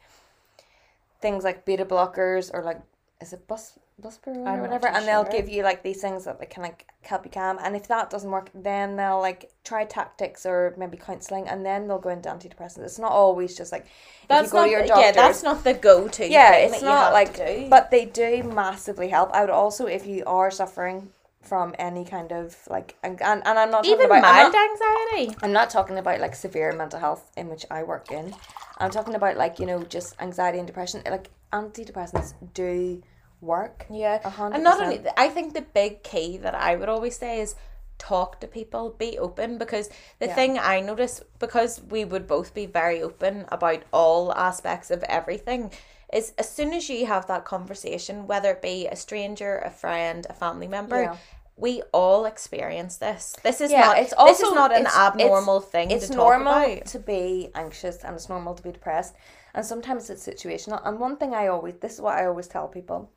[1.21, 2.81] things like beta blockers or like
[3.21, 5.31] is it bus buspirone or whatever, too and they'll sure.
[5.31, 7.57] give you like these things that like, can like help you calm.
[7.61, 11.87] And if that doesn't work, then they'll like try tactics or maybe counseling, and then
[11.87, 12.83] they'll go into antidepressants.
[12.83, 13.85] It's not always just like
[14.27, 14.65] That's if you go not.
[14.65, 15.01] to your the- doctor.
[15.05, 16.29] yeah, that's not the go-to.
[16.29, 17.67] Yeah, thing it's that you not have like, do.
[17.69, 19.31] but they do massively help.
[19.33, 21.09] I would also, if you are suffering
[21.41, 24.69] from any kind of like, and and, and I'm not talking even about, I'm not,
[24.71, 25.37] anxiety.
[25.41, 28.35] I'm not talking about like severe mental health in which I work in.
[28.77, 31.01] I'm talking about like you know just anxiety and depression.
[31.09, 33.01] Like antidepressants do
[33.41, 33.85] work.
[33.89, 37.17] Yeah, A hundred and not only, I think the big key that I would always
[37.17, 37.55] say is
[37.97, 39.57] talk to people, be open.
[39.57, 40.35] Because the Yeah.
[40.35, 45.71] thing I notice, because we would both be very open about all aspects of everything,
[46.11, 50.25] is as soon as you have that conversation, whether it be a stranger, a friend,
[50.29, 51.01] a family member.
[51.03, 51.15] Yeah.
[51.57, 53.35] We all experience this.
[53.43, 53.97] This is Yeah, not.
[53.99, 57.51] it's this also is not an abnormal it's- thing It's to talk normal to be
[57.53, 59.13] anxious and it's normal to be depressed,
[59.53, 60.79] and sometimes it's situational.
[60.85, 63.09] And one thing I always, this is what I always tell people,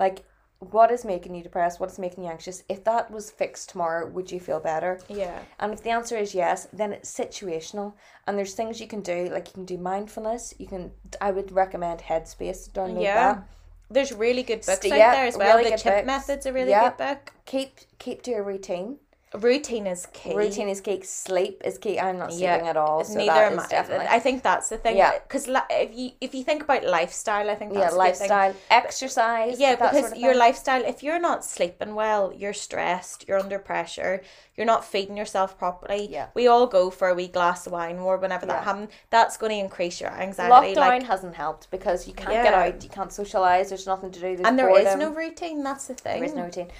[0.00, 0.24] like,
[0.58, 1.78] what is making you depressed?
[1.80, 2.64] What is making you anxious?
[2.68, 5.00] If that was fixed tomorrow, would you feel better?
[5.08, 5.38] Yeah.
[5.58, 7.94] And if the answer is yes, then it's situational.
[8.26, 10.52] And there's things you can do, like you can do mindfulness.
[10.58, 10.90] You can.
[11.20, 12.70] I would recommend Headspace.
[12.72, 13.14] Download Yeah.
[13.34, 13.48] that.
[13.90, 15.56] There's really good books St- out yeah, there as well.
[15.56, 16.04] really the Chip.
[16.06, 16.90] Method's a really Yeah.
[16.90, 17.32] good book.
[17.46, 18.98] Keep keep to your routine.
[19.32, 20.34] Routine is key.
[20.34, 21.02] Routine is key.
[21.02, 22.00] Sleep is key.
[22.00, 23.04] I'm not Yeah, sleeping at all.
[23.04, 23.66] So Neither am I.
[23.68, 24.06] definitely.
[24.08, 24.96] I think that's the thing.
[24.96, 25.18] Yeah.
[25.22, 27.98] Because if you if you think about lifestyle, I think yeah, that's thing.
[27.98, 29.60] lifestyle, exercise.
[29.60, 33.60] Yeah, because sort of your lifestyle, if you're not sleeping well, you're stressed, you're under
[33.60, 34.20] pressure,
[34.56, 36.08] you're not feeding yourself properly.
[36.10, 36.26] Yeah.
[36.34, 38.54] We all go for a wee glass of wine or whenever Yeah.
[38.54, 38.90] that happens.
[39.10, 40.74] That's going to increase your anxiety.
[40.74, 42.42] Lockdown Like, hasn't helped because you can't Yeah.
[42.42, 43.68] get out, you can't socialize.
[43.68, 44.34] There's nothing to do.
[44.34, 44.98] There's and there is boredom.
[44.98, 45.62] no routine.
[45.62, 46.18] That's the thing.
[46.20, 46.70] There is no routine.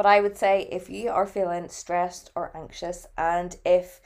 [0.00, 4.00] But I would say if you are feeling stressed or anxious, and if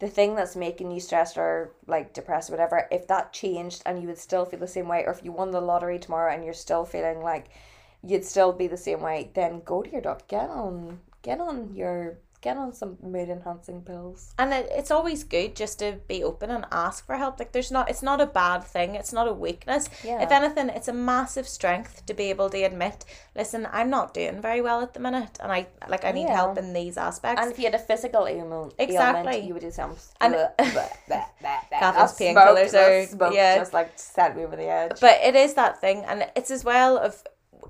[0.00, 4.02] the thing that's making you stressed or like depressed or whatever, if that changed and
[4.02, 6.44] you would still feel the same way, or if you won the lottery tomorrow and
[6.44, 7.46] you're still feeling like
[8.02, 10.24] you'd still be the same way, then go to your doctor.
[10.26, 14.20] Get on, get on your, get on some mood enhancing pills.
[14.40, 17.72] and it, it's always good just to be open and ask for help like there's
[17.76, 20.22] not it's not a bad thing it's not a weakness Yeah.
[20.24, 22.96] if anything it's a massive strength to be able to admit
[23.40, 25.60] listen i'm not doing very well at the minute and i
[25.94, 26.36] like i need Yeah.
[26.42, 29.20] help in these aspects And if you had a physical ailment, Exactly.
[29.20, 29.92] ailment you would do some.
[30.22, 30.34] And-
[31.70, 33.58] Catherine's painkillers are- smoke yeah.
[33.58, 35.00] just like set me over the edge.
[35.00, 37.22] but it is that thing and it's as well of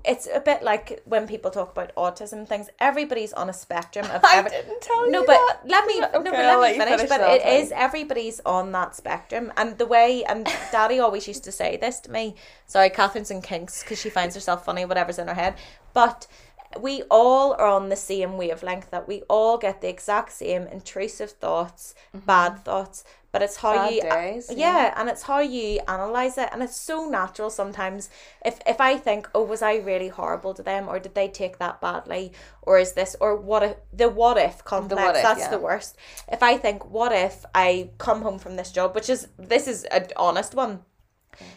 [0.05, 4.21] it's a bit like when people talk about autism things everybody's on a spectrum of
[4.25, 5.59] I every- didn't tell no you but that.
[5.65, 7.65] let me no Okay, but let let me finish, finish but it thanks.
[7.67, 11.99] is everybody's on that spectrum and the way and daddy always used to say this
[12.01, 12.35] to me
[12.65, 15.55] sorry catherine's in kinks because she finds herself funny whatever's in her head
[15.93, 16.27] but
[16.81, 21.31] we all are on the same wavelength that we all get the exact same intrusive
[21.31, 22.25] thoughts mm-hmm.
[22.25, 23.03] bad thoughts
[23.37, 24.93] but it's how Bad you days, yeah, yeah.
[24.97, 28.09] and it's how you analyze it and it's so natural sometimes
[28.43, 31.59] if if i think oh was i really horrible to them or did they take
[31.59, 32.31] that badly
[32.63, 35.51] or is this or what if the what if complex what if, that's yeah.
[35.51, 35.95] the worst
[36.31, 39.83] if i think what if i come home from this job which is this is
[39.85, 40.79] an honest one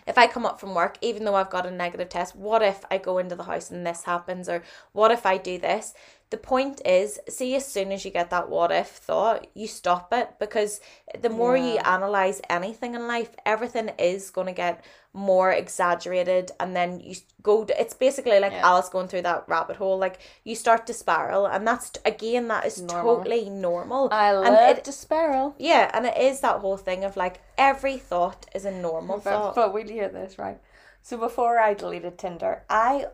[0.06, 2.84] If I come up from work, even though I've got a negative test, what if
[2.90, 4.46] I go into the house and this happens?
[4.46, 4.62] Or
[4.92, 5.94] what if I do this?
[6.30, 10.12] The point is, see, as soon as you get that what if thought, you stop
[10.12, 10.80] it because
[11.20, 16.52] the more you analyze anything in life, everything is going to get more exaggerated.
[16.60, 18.64] And then you go, to, it's basically like Yeah.
[18.68, 19.98] Alice going through that rabbit hole.
[19.98, 21.46] Like you start to spiral.
[21.46, 23.16] And that's, again, that is Normal.
[23.16, 24.08] totally normal.
[24.12, 25.56] I and love it, to spiral.
[25.58, 29.24] yeah, and it is that whole thing of like every thought is a normal But,
[29.30, 29.54] thought.
[29.56, 30.58] but we'll hear this, right?
[31.02, 33.06] So before I deleted Tinder, I,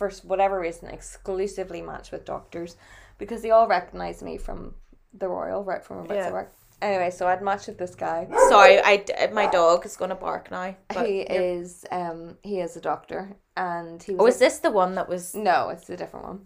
[0.00, 2.76] for whatever reason, exclusively matched with doctors
[3.18, 4.74] because they all recognise me from
[5.12, 6.32] the Royal, right from where Yeah.
[6.32, 6.54] Work.
[6.80, 8.26] Anyway, so I'd matched with this guy.
[8.48, 10.74] Sorry, I my dog is gonna bark now.
[10.88, 14.60] But he you're- is um he is a doctor and he was Oh, is this
[14.60, 15.34] the one that was?
[15.34, 16.40] No, it's a different one.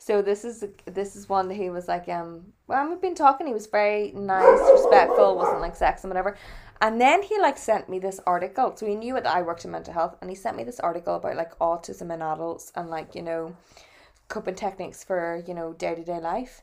[0.00, 3.46] So this is this is one that he was like um well we've been talking
[3.46, 6.36] he was very nice respectful wasn't like sex and whatever
[6.80, 8.76] and then he like sent me this article.
[8.76, 11.16] So he knew that I worked in mental health and he sent me this article
[11.16, 13.56] about like autism in adults and like you know
[14.28, 16.62] coping techniques for you know day to day life.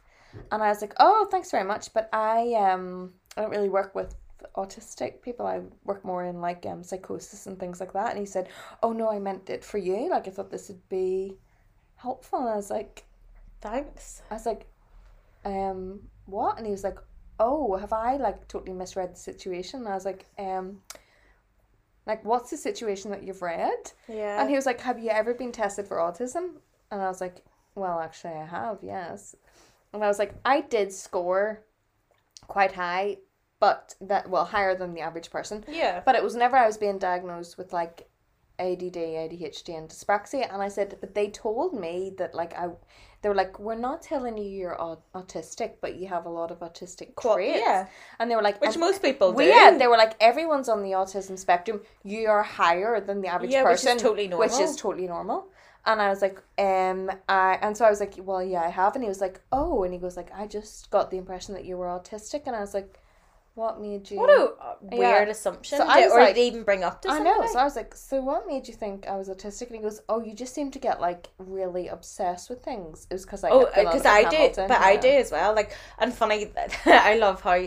[0.52, 1.94] And I was like oh thanks very much.
[1.94, 4.16] But I um I don't really work with
[4.56, 5.48] autistic people.
[5.48, 8.12] I work more in like um psychosis and things like that.
[8.12, 8.50] And he said
[8.84, 10.10] oh no I meant it for you.
[10.10, 11.38] Like I thought this would be
[11.96, 12.40] helpful.
[12.40, 13.06] And I was like
[13.66, 14.22] Thanks.
[14.30, 14.68] I was like,
[15.44, 16.58] um, what?
[16.58, 17.00] And he was like,
[17.40, 19.82] oh, have I like totally misread the situation?
[19.82, 20.82] And I was like, um,
[22.06, 23.92] like what's the situation that you've read?
[24.08, 24.40] Yeah.
[24.40, 26.58] And he was like, have you ever been tested for autism?
[26.92, 29.36] And I was like, well, actually, I have, yes.
[29.94, 31.64] And I was like, I did score
[32.48, 33.18] quite high,
[33.60, 35.64] but that well higher than the average person.
[35.68, 36.02] yeah.
[36.06, 38.08] But it was never I was being diagnosed with like
[38.60, 42.70] ADD, ADHD, and dyspraxia, and I said, but they told me that like I,
[43.22, 46.52] they were like, we're not telling you you're au- autistic, but you have a lot
[46.52, 47.60] of autistic Qua- traits.
[47.60, 47.88] yeah.
[48.20, 49.44] and they were like, Which most people do.
[49.44, 51.82] yeah, they were like, everyone's on the autism spectrum.
[52.04, 55.48] You are higher than the average Yeah, which is person, totally Which is totally normal.
[55.88, 58.96] And I was like, um, I and so I was like, well, yeah, I have.
[58.96, 61.64] And he was like, oh, and he goes like, I just got the impression that
[61.66, 63.00] you were autistic, and I was like,
[63.56, 64.18] what made you?
[64.18, 65.32] What a uh, weird Yeah.
[65.32, 65.78] assumption.
[65.80, 67.40] So I was or like- he even bring up to I somebody?
[67.40, 67.48] know.
[67.48, 69.68] So I was like, so what made you think I was autistic?
[69.68, 73.08] And he goes, oh, you just seem to get like really obsessed with things.
[73.10, 75.08] It was because I Oh, kept going on because about I do, but I do
[75.10, 75.56] as well.
[75.56, 76.52] Like, and funny,
[76.86, 77.64] I love how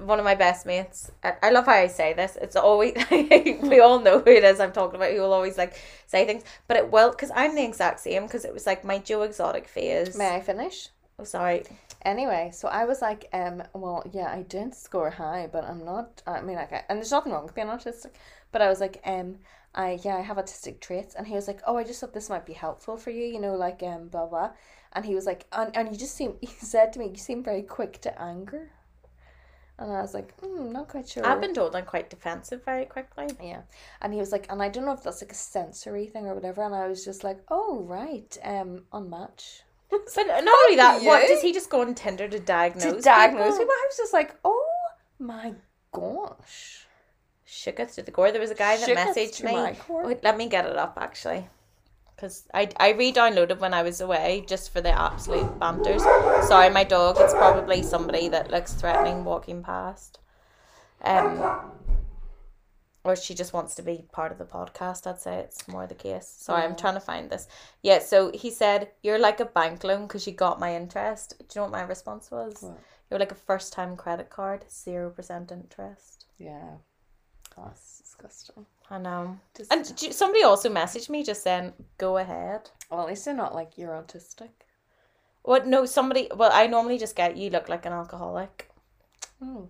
[0.00, 1.10] one of my best mates.
[1.22, 2.36] I, I love how I say this.
[2.40, 5.12] It's always we all know who it is I'm talking about.
[5.12, 5.74] Who will always like
[6.06, 8.22] say things, but it will because I'm the exact same.
[8.24, 10.16] Because it was like my Joe Exotic phase.
[10.16, 10.88] May I finish?
[11.24, 11.64] Sorry.
[12.04, 16.22] Anyway, so I was like, um, well, yeah, I did score high, but I'm not.
[16.26, 18.12] I mean, like, I, and there's nothing wrong with being autistic,
[18.50, 19.38] but I was like, um,
[19.74, 22.30] I yeah, I have autistic traits, and he was like, oh, I just thought this
[22.30, 24.50] might be helpful for you, you know, like um, blah blah,
[24.92, 27.42] and he was like, and and you just seem, he said to me, you seem
[27.42, 28.70] very quick to anger,
[29.82, 31.26] and I was like, hmm, not quite sure.
[31.26, 33.28] I've been told I'm quite defensive very quickly.
[33.42, 33.62] Yeah.
[34.00, 36.34] And he was like, and I don't know if that's like a sensory thing or
[36.34, 36.62] whatever.
[36.62, 38.36] And I was just like, oh, right.
[38.44, 39.62] Um, on unmatch.
[39.92, 42.84] But not only that, what does he just go on Tinder to diagnose?
[42.84, 43.58] to diagnose people?
[43.58, 43.74] people.
[43.74, 44.66] I was just like, oh
[45.18, 45.54] my
[45.92, 46.86] gosh.
[47.46, 48.32] Shooketh to the core.
[48.32, 50.06] There was a guy that Shooketh messaged to me.
[50.06, 51.48] Wait, let me get it up actually.
[52.16, 56.02] Because I, I re-downloaded when I was away just for the absolute banters.
[56.48, 57.16] Sorry, my dog.
[57.18, 60.20] It's probably somebody that looks threatening walking past.
[61.02, 61.72] Um,
[63.04, 65.06] or she just wants to be part of the podcast.
[65.06, 66.26] I'd say it's more the case.
[66.28, 67.48] Sorry, I'm trying to find this.
[67.82, 71.34] Yeah, so he said you're like a bank loan because you got my interest.
[71.38, 72.62] Do you know what my response was?
[72.62, 72.78] What?
[73.10, 76.26] You're like a first time credit card, zero percent interest.
[76.38, 76.76] Yeah.
[77.56, 78.64] That's disgusting.
[78.88, 79.38] I know.
[79.56, 83.34] Just, And you- somebody also messaged me just saying, "Go ahead." well, at least they're
[83.34, 84.50] not like you're autistic.
[85.42, 85.66] What?
[85.66, 86.28] No, somebody.
[86.34, 88.70] Well, I normally just get you look like an alcoholic.
[89.42, 89.68] Oh.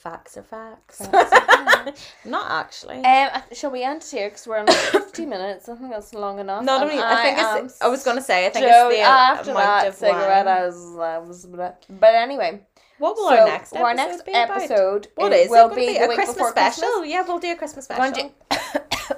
[0.00, 1.06] Facts are facts.
[1.06, 1.92] Facts are
[2.24, 3.04] Not actually.
[3.04, 4.30] Um, shall we end here?
[4.30, 5.68] Because we're on like 50 minutes.
[5.68, 6.64] I think that's long enough.
[6.64, 7.02] Not And only.
[7.02, 7.82] I think am it's.
[7.82, 8.46] I was gonna say.
[8.46, 10.48] I think Joe, it's the after that of cigarette.
[10.48, 12.62] I was, I was, but anyway.
[12.96, 14.50] What will so our next episode our next be about?
[14.62, 15.74] episode What is will it?
[15.76, 16.82] be Be a Christmas special.
[16.82, 17.08] Christmas.
[17.10, 18.12] Yeah, we'll do a Christmas special.
[18.12, 19.16] going to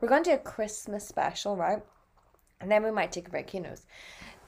[0.00, 1.82] we're going to do a Christmas special, right?
[2.60, 3.50] And then we might take a break.
[3.50, 3.86] Who knows?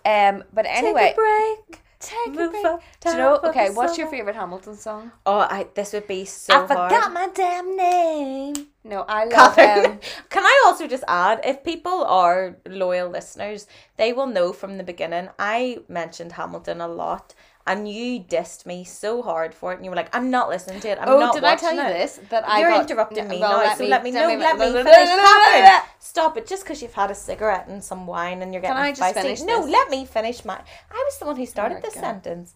[0.05, 1.83] Um, but anyway, Take a break.
[2.05, 3.41] Take a Move up Do you know?
[3.45, 5.13] Okay, what's your favorite Hamilton song?
[5.27, 5.67] Oh, I.
[5.75, 7.15] This would be so I forgot hard.
[7.15, 8.55] my damn name.
[8.85, 9.93] No, I love Catherine.
[9.93, 14.77] um, Can I also just add, if people are loyal listeners, they will know from
[14.77, 15.29] the beginning.
[15.39, 17.35] I mentioned Hamilton a lot,
[17.67, 20.81] and you dissed me so hard for it, and you were like, "I'm not listening
[20.81, 20.99] to it.
[21.01, 22.21] I'm Oh, not did I tell you it." this?
[22.29, 24.73] That I You're got, interrupting me well, now, let so let me no, let me
[24.73, 25.09] finish.
[25.25, 26.47] Catherine, stop it!
[26.47, 29.15] Just because you've had a cigarette and some wine and you're getting Can I just
[29.15, 30.55] finish No, let me finish my.
[30.91, 32.01] I was the one who started oh my this God.
[32.01, 32.55] sentence.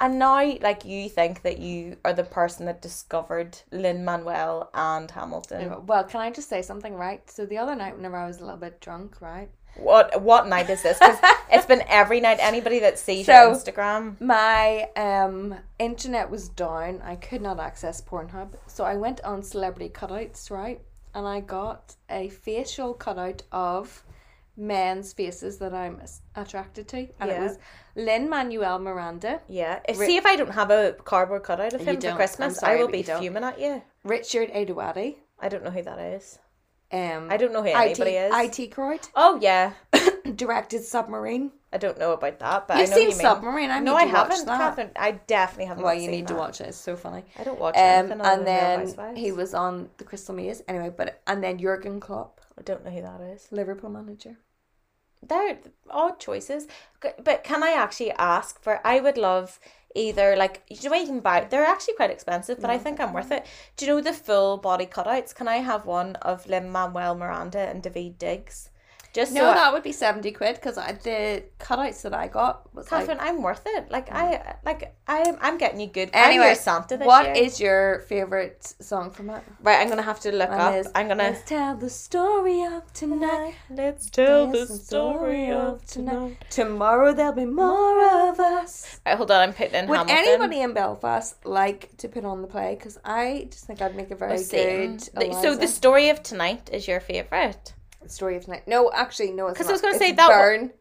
[0.00, 5.08] And now, like, you think that you are the person that discovered Lin Manuel and
[5.08, 5.86] Hamilton.
[5.86, 7.28] Well, can I just say something, right?
[7.30, 9.48] So the other night, whenever I was a little bit drunk, right?
[9.76, 10.98] What what night is this?
[10.98, 11.18] Because
[11.50, 12.38] it's been every night.
[12.40, 17.00] Anybody that sees So- your Instagram, My um internet was down.
[17.02, 20.80] I could not access Pornhub, so I went on Celebrity Cutouts, right?
[21.14, 24.02] And I got a facial cutout of
[24.56, 26.00] men's faces that I'm
[26.36, 27.58] attracted to, and it was
[27.96, 29.80] Lin Manuel Miranda, yeah.
[29.88, 32.78] If, Ri- see if I don't have a cardboard cutout of him for Christmas, sorry,
[32.78, 33.82] I will be fuming at you.
[34.04, 36.38] Richard Ayoade, I don't know who that is.
[36.92, 38.58] Um, I don't know who IT, anybody is.
[38.58, 39.72] IT Crowd, Oh yeah,
[40.36, 41.50] directed Submarine.
[41.72, 43.14] I don't know about that, but You've I know seen you.
[43.14, 43.70] Submarine.
[43.70, 44.58] I no, I haven't, that.
[44.58, 44.90] Catherine.
[44.94, 45.84] I definitely haven't.
[45.84, 46.68] Well, you need to watch it.
[46.68, 47.24] It's so funny.
[47.38, 50.90] I don't watch Um, and then he was on the Crystal Maze anyway.
[50.94, 53.48] But and then Jurgen Klopp, I don't know who that is.
[53.50, 54.36] Liverpool manager.
[55.26, 56.66] They're odd choices,
[57.00, 58.84] but can I actually ask for?
[58.84, 59.60] I would love
[59.94, 61.46] either like you know you can buy.
[61.48, 63.46] They're actually quite expensive, but I think I'm worth it.
[63.76, 65.34] Do you know the full body cutouts?
[65.34, 68.70] Can I have one of Lin Manuel Miranda and Daveed Diggs?
[69.12, 72.74] Just No, so I- that would be seventy quid because the cutouts that I got
[72.74, 73.26] was Catherine, like.
[73.28, 73.90] I'm worth it.
[73.90, 74.16] Like mm.
[74.16, 76.08] I like I'm I'm getting you good.
[76.14, 77.34] Anyway, I'm Santa what year.
[77.44, 79.42] is your favorite song from it?
[79.62, 79.80] right?
[79.80, 80.74] I'm gonna have to look Mine up.
[80.74, 81.24] is, I'm gonna.
[81.24, 83.54] Let's tell the story of tonight.
[83.68, 86.38] Let's tell the story of tonight.
[86.48, 88.98] Tomorrow there'll be more of us.
[89.04, 90.24] Right, hold on, I'm putting in Would Hamilton.
[90.26, 92.76] anybody in Belfast like to put on the play?
[92.78, 95.02] Because I just think I'd make a very good.
[95.42, 97.74] So the story of tonight is your favorite.
[98.08, 98.66] Story of tonight.
[98.66, 99.48] No, actually, no.
[99.48, 100.72] It's 'Cause I was gonna say that one- burn.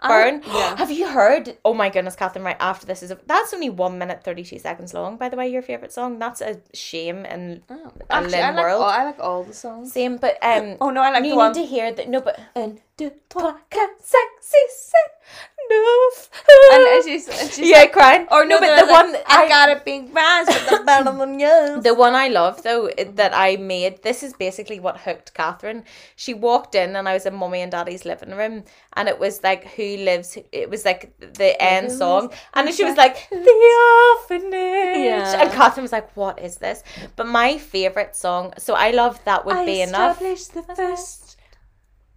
[0.00, 0.42] I- Burn.
[0.46, 0.76] yeah.
[0.76, 1.56] Have you heard?
[1.64, 2.44] Oh my goodness, Catherine!
[2.44, 5.16] Right after this is a, that's only one minute thirty two seconds long.
[5.16, 6.18] By the way, your favorite song.
[6.18, 7.90] That's a shame in Oh.
[8.10, 8.82] a Actually, I like, world.
[8.82, 9.92] all, I like all the songs.
[9.92, 10.76] Same, but um.
[10.82, 11.54] Oh no, I like you the need one.
[11.54, 12.08] to hear that.
[12.08, 13.90] No, but Un, deux, trois, quatre.
[14.00, 15.10] cinq, six, seven,
[15.70, 16.30] neuf.
[16.72, 18.26] And and she's, and she's yeah, like, crying.
[18.30, 21.20] or no, but there's the like, one I, got a big rise with the bottom
[21.20, 21.82] on yours.
[21.88, 25.84] The one I love though that I made, this is basically what hooked Catherine.
[26.16, 28.64] She walked in and I was in mummy and daddy's living room
[28.96, 32.96] and it was like who lives it was like the end song and she was
[32.96, 35.40] like the orphanage Yeah.
[35.42, 36.82] and Catherine was like what is this
[37.16, 41.23] but my favorite song so I love that would I be enough the first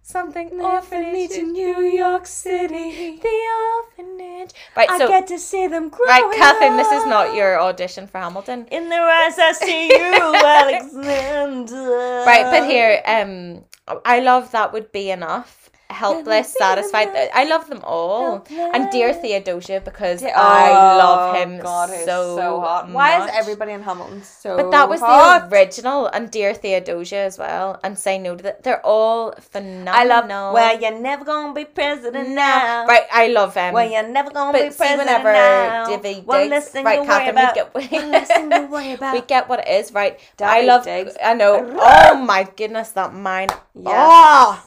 [0.08, 3.20] something orphanage in New York City.
[3.20, 3.38] the
[3.76, 6.06] orphanage right I so get to see them grow.
[6.06, 10.34] right Catherine this is not your audition for Hamilton In their eyes, I see you,
[10.64, 12.24] Alexander.
[12.26, 13.64] Right, but here, um,
[14.04, 15.67] I love that would be enough.
[15.90, 17.08] Helpless, satisfied.
[17.32, 22.04] I love them all, and dear Theodosia because Oh, I love oh, him God, he's
[22.04, 22.90] so, hot.
[22.90, 23.30] Why much.
[23.30, 25.48] is everybody in Hamilton so But that was hot?
[25.48, 28.64] the original, and dear Theodosia as well, and say no to that.
[28.64, 29.94] They're all phenomenal.
[29.94, 30.28] I love.
[30.28, 32.84] Well, you're never gonna be president now.
[32.86, 33.72] Right, I love him.
[33.72, 35.88] Well, you're never gonna but be president whenever now.
[35.88, 37.74] One Diggs, less right, Catherine, about.
[37.74, 39.14] we get One less thing worry about.
[39.14, 40.20] we get what it is, right?
[40.36, 40.84] Davy I love.
[40.84, 41.16] Diggs.
[41.24, 41.64] I know.
[41.80, 43.48] Oh my goodness, that mine.
[43.74, 43.86] Yes.
[43.86, 44.60] Oh.
[44.60, 44.64] Ah.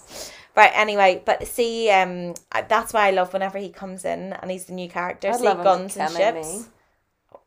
[0.55, 0.71] Right.
[0.75, 4.65] Anyway, but see, um, I- that's why I love whenever he comes in and he's
[4.65, 5.29] the new character.
[5.29, 6.47] I'd see, love him to guns and come in ships.
[6.59, 6.65] me.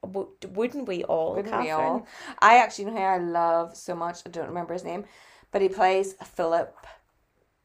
[0.02, 1.34] W- wouldn't we all?
[1.34, 1.88] Wouldn't we Catherine?
[1.88, 2.06] all?
[2.40, 4.20] I actually know who I love so much.
[4.26, 5.04] I don't remember his name,
[5.50, 6.74] but he plays Philip,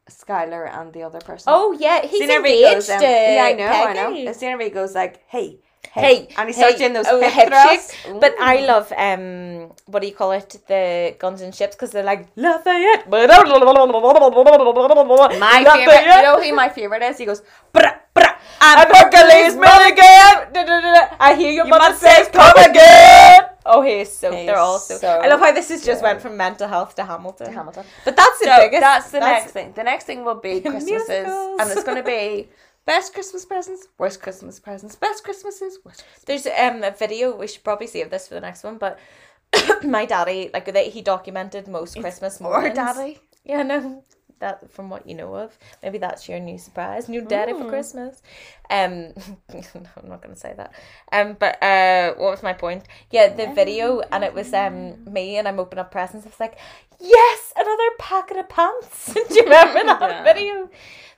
[0.08, 1.52] Schuyler, and the other person.
[1.54, 2.74] Oh yeah, he's whenever engaged.
[2.74, 4.24] goes, um, to yeah, I know, I Peggy.
[4.24, 4.32] know.
[4.32, 5.60] See, whenever he goes like, "Hey,
[5.92, 8.20] Hey, and he starts hey, doing those oh, hip, hip.
[8.20, 10.56] But I love um, what do you call it?
[10.68, 13.10] The guns and ships because they're like Lafayette.
[15.40, 16.16] my favorite.
[16.16, 17.18] You know who my favorite is?
[17.18, 17.42] He goes,
[17.74, 20.52] "Brah, brah, I'm Hercules Mulligan.
[20.52, 21.08] Da.
[21.18, 23.42] I hear your You mother says come again.
[23.66, 24.30] Oh, he is so.
[24.32, 26.06] He they're all so, so I love how this has just good.
[26.06, 27.46] went from mental health to Hamilton.
[27.48, 28.80] to Hamilton." But that's the So biggest.
[28.80, 29.72] that's the next thing.
[29.74, 31.26] The next thing will be Christmases,
[31.60, 32.48] and it's going to be
[32.90, 36.02] best Christmas presents, worst Christmas presents, best Christmases, worst.
[36.26, 37.36] There's um a video.
[37.36, 38.78] We should probably save this for the next one.
[38.78, 38.98] But
[39.84, 42.74] my daddy, like that, he documented most Christmas Or mornings.
[42.74, 43.20] daddy.
[43.44, 44.02] Yeah, no,
[44.40, 47.58] that from what you know of, maybe that's your new surprise, new daddy Mm.
[47.60, 48.22] for Christmas.
[48.78, 49.14] Um,
[49.96, 50.72] I'm not gonna say that.
[51.12, 52.82] Um, but uh, what was my point?
[53.12, 54.76] Yeah, the video, and it was um
[55.16, 56.26] me, and I'm opening up presents.
[56.26, 56.58] I was like,
[56.98, 59.14] yes, another packet of pants.
[59.28, 60.24] Do you remember that Yeah.
[60.34, 60.70] video?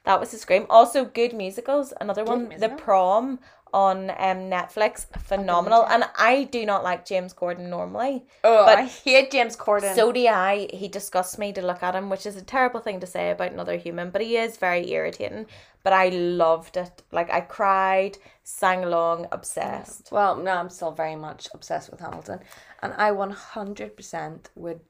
[0.05, 0.67] That was a scream.
[0.69, 1.93] Also, good musicals.
[2.01, 2.69] Another one, The.
[2.71, 3.39] Prom
[3.75, 5.87] on um Netflix, phenomenal.
[5.87, 8.27] And I do not like James Corden normally.
[8.45, 9.95] Oh, But- I hate James Corden.
[9.95, 10.69] So do I.
[10.73, 13.53] He disgusts me to look at him, which is a terrible thing to say about
[13.53, 15.47] another human, but he is very irritating.
[15.85, 17.03] But I loved it.
[17.13, 20.13] Like I cried, sang along, obsessed.
[20.13, 22.41] well, no, I'm still very much obsessed with Hamilton,
[22.83, 24.81] and I 100% would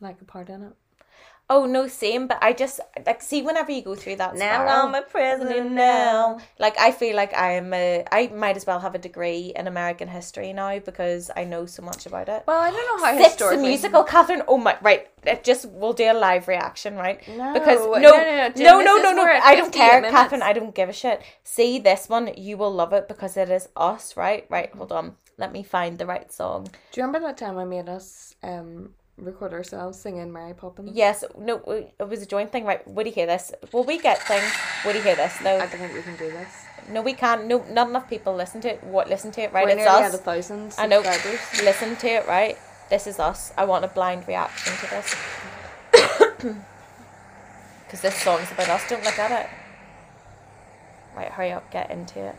[0.00, 0.72] like a part in it.
[1.50, 2.26] Oh no, same.
[2.26, 4.34] But I just like see whenever you go through that.
[4.34, 6.38] Now spiral, I'm a prisoner now.
[6.58, 8.04] Like I feel like I am a.
[8.12, 11.82] I might as well have a degree in American history now because I know so
[11.82, 12.44] much about it.
[12.46, 13.68] Well, I don't know how Six the historically.
[13.68, 14.42] musical, Catherine.
[14.46, 15.08] Oh my, right.
[15.24, 17.26] It just we'll do a live reaction, right?
[17.28, 19.24] No, because no, no, no, no, Jen, no, no, no, no.
[19.24, 20.14] I don't care, minutes.
[20.14, 20.42] Catherine.
[20.42, 21.22] I don't give a shit.
[21.44, 24.46] See this one, you will love it because it is us, right?
[24.50, 24.70] Right.
[24.74, 25.16] Hold on.
[25.38, 26.64] Let me find the right song.
[26.92, 30.90] Do you remember that time I made us um record ourselves singing Mary Poppins?
[30.94, 31.56] Yes, no,
[31.98, 32.86] it was a joint thing, right?
[32.88, 33.52] Would you hear this?
[33.72, 34.50] Will we get things?
[34.84, 35.34] Would you hear this?
[35.42, 36.48] No, I don't think we can do this.
[36.90, 37.46] no, we can't.
[37.46, 38.82] No, not enough people listen to it.
[38.84, 39.66] What listen to it, right?
[39.66, 40.14] We're it's us.
[40.14, 41.00] at a thousand I know.
[41.00, 42.56] Listen to it, right?
[42.90, 43.52] This is us.
[43.58, 46.54] I want a blind reaction to this.
[47.84, 48.86] Because this song's about us.
[48.88, 49.50] Don't look at it.
[51.16, 52.36] Right, hurry up, get into it.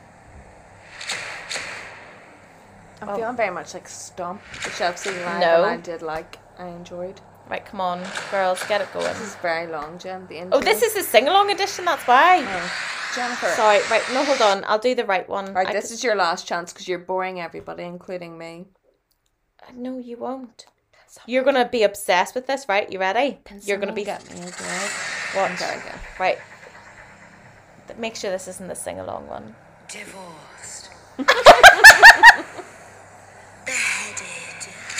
[3.01, 3.15] I'm Oh.
[3.15, 5.63] feeling very much like Stomp, which I've seen live No.
[5.63, 6.37] and I did like.
[6.59, 7.19] I enjoyed.
[7.49, 9.07] Right, come on, girls, get it going.
[9.07, 10.27] This is very long, Jen.
[10.27, 10.59] The oh, intro.
[10.59, 12.43] Oh, this is the sing along edition, that's why.
[12.45, 12.71] Oh,
[13.15, 13.47] Jennifer.
[13.47, 14.63] Sorry, right, no, hold on.
[14.67, 15.53] I'll do the right one.
[15.53, 18.67] Right, I this c- is your last chance because you're boring everybody, including me.
[19.63, 20.65] Uh, no, you won't.
[21.25, 22.91] You're gonna be obsessed with this, right?
[22.91, 23.39] You ready?
[23.63, 24.89] You're gonna be get me as well.
[25.47, 25.51] what?
[25.57, 25.99] Very good.
[26.19, 26.37] Right.
[27.97, 29.55] Make sure this isn't the sing along one.
[29.87, 30.91] Divorced.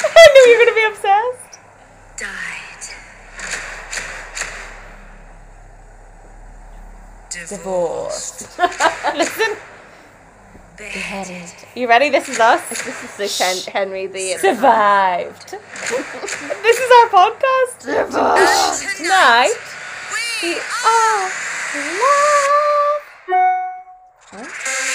[0.01, 1.48] I knew you were gonna be obsessed.
[2.19, 2.83] Died.
[7.29, 8.59] Divorced.
[9.15, 9.55] Listen,
[10.77, 11.49] Beheaded.
[11.75, 12.09] you ready?
[12.09, 12.67] This is us.
[12.67, 15.51] This is Hen- Henry the Survived.
[15.51, 17.87] this is our podcast.
[17.87, 18.11] And
[18.97, 19.55] Tonight
[20.43, 21.31] we we are
[22.01, 23.03] love.
[24.33, 24.88] Listen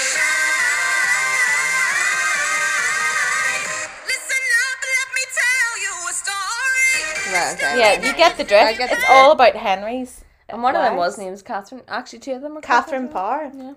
[7.34, 7.78] Right, okay.
[7.78, 8.64] Yeah, you get the drift.
[8.64, 9.10] I get the it's drift.
[9.10, 10.24] all about Henry's.
[10.48, 11.82] And one of them was named Catherine.
[11.88, 13.50] Actually, two of them were Catherine Parr.
[13.54, 13.74] Yeah.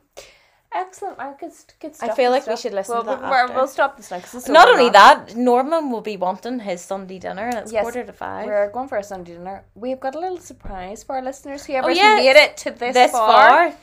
[0.73, 1.17] Excellent.
[1.17, 3.41] Right, good, good I feel good like we should listen well, to that we'll, we're-
[3.43, 3.55] after.
[3.55, 4.19] We'll stop this now.
[4.19, 4.91] 'cause this Not only now.
[5.15, 8.69] that, Norman will be wanting his Sunday dinner, and it's Yes, quarter to 5 We're
[8.69, 9.63] going for a Sunday dinner.
[9.75, 11.65] We've got a little surprise for our listeners.
[11.65, 12.17] Whoever's Oh, yes.
[12.21, 13.73] made it to this, this far, far.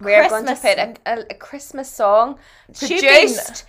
[0.00, 2.38] we're going to put a, a, a Christmas song
[2.74, 3.64] Should be produced,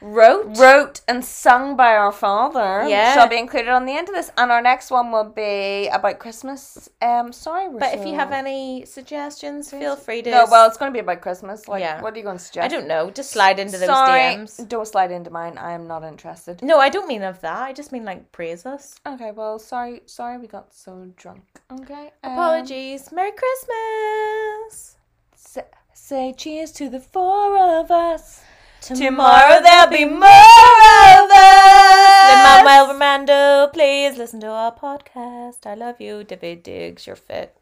[0.00, 0.56] wrote.
[0.58, 2.86] wrote, and sung by our father.
[2.88, 3.14] Yeah.
[3.14, 4.30] shall be included on the end of this.
[4.36, 6.88] And our next one will be about Christmas.
[7.02, 10.30] Um, sorry, But if you have any suggestions, feel free to.
[10.30, 11.66] no, well, it's going to be about Christmas.
[11.68, 12.00] Like, Yeah.
[12.02, 12.64] what are you going to suggest?
[12.64, 13.10] I don't know.
[13.10, 14.68] Just slide into those Sorry, DMs.
[14.68, 15.58] don't slide into mine.
[15.58, 16.62] I am not interested.
[16.62, 17.62] No, I don't mean of that.
[17.62, 18.96] I just mean like praise us.
[19.06, 21.42] Okay, well, sorry, sorry, we got so drunk.
[21.72, 23.10] Okay, um, Apologies.
[23.12, 24.96] Merry Christmas.
[25.34, 25.62] Say,
[25.94, 28.40] say cheers to the four of us.
[28.80, 32.26] Tomorrow there'll be more of us.
[32.28, 35.66] Lin-Manuel Miranda, please listen to our podcast.
[35.66, 37.06] I love you, Daveed Diggs.
[37.06, 37.56] You're fit.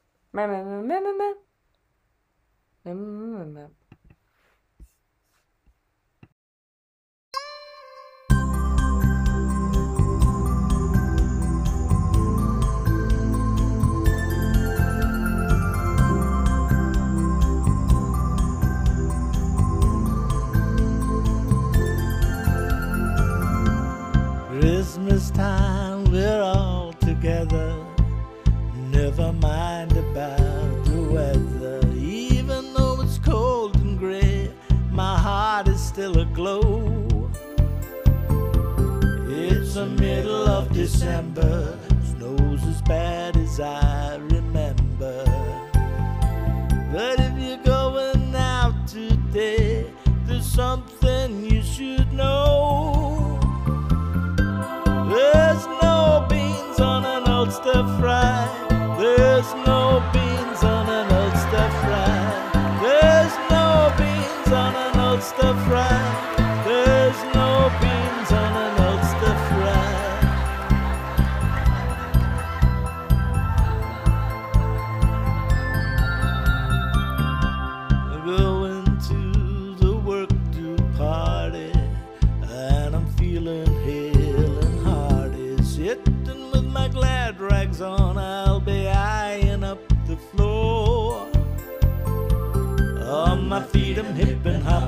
[24.84, 27.74] Christmas time, we're all together.
[28.90, 31.80] Never mind about the weather.
[31.96, 34.50] Even though it's cold and gray,
[34.90, 36.70] my heart is still aglow.
[39.26, 45.24] It's the middle of December, snow's as bad as I remember.
[46.92, 49.90] But if you're going out today,
[50.26, 50.93] there's something
[57.54, 58.48] Ulster fry.
[58.98, 62.50] There's no beans on an Ulster fry.
[62.82, 66.23] There's no beans on an Ulster fry.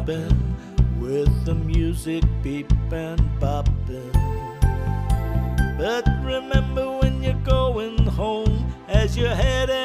[0.07, 4.13] With the music beeping, popping.
[5.77, 9.76] But remember when you're going home, as you're heading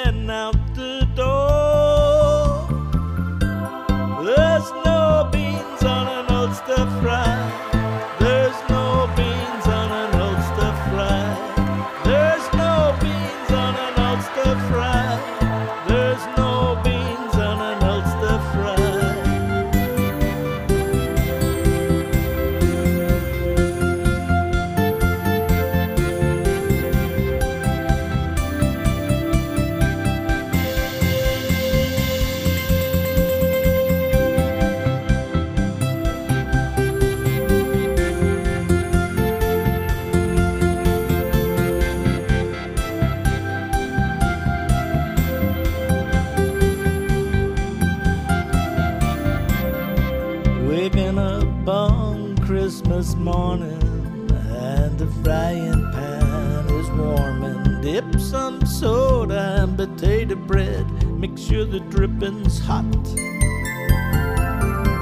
[61.51, 62.85] sure the dripping's hot.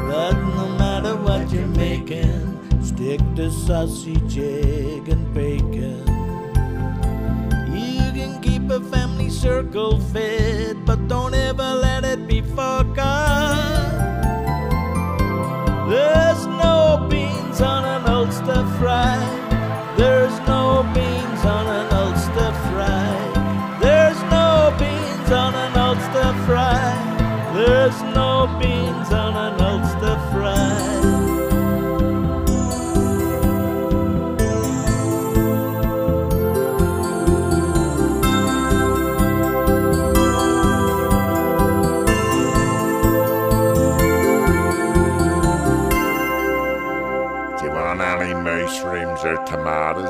[0.09, 5.68] But no matter what you're making, stick to sausage, egg, and bacon.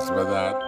[0.07, 0.58] But that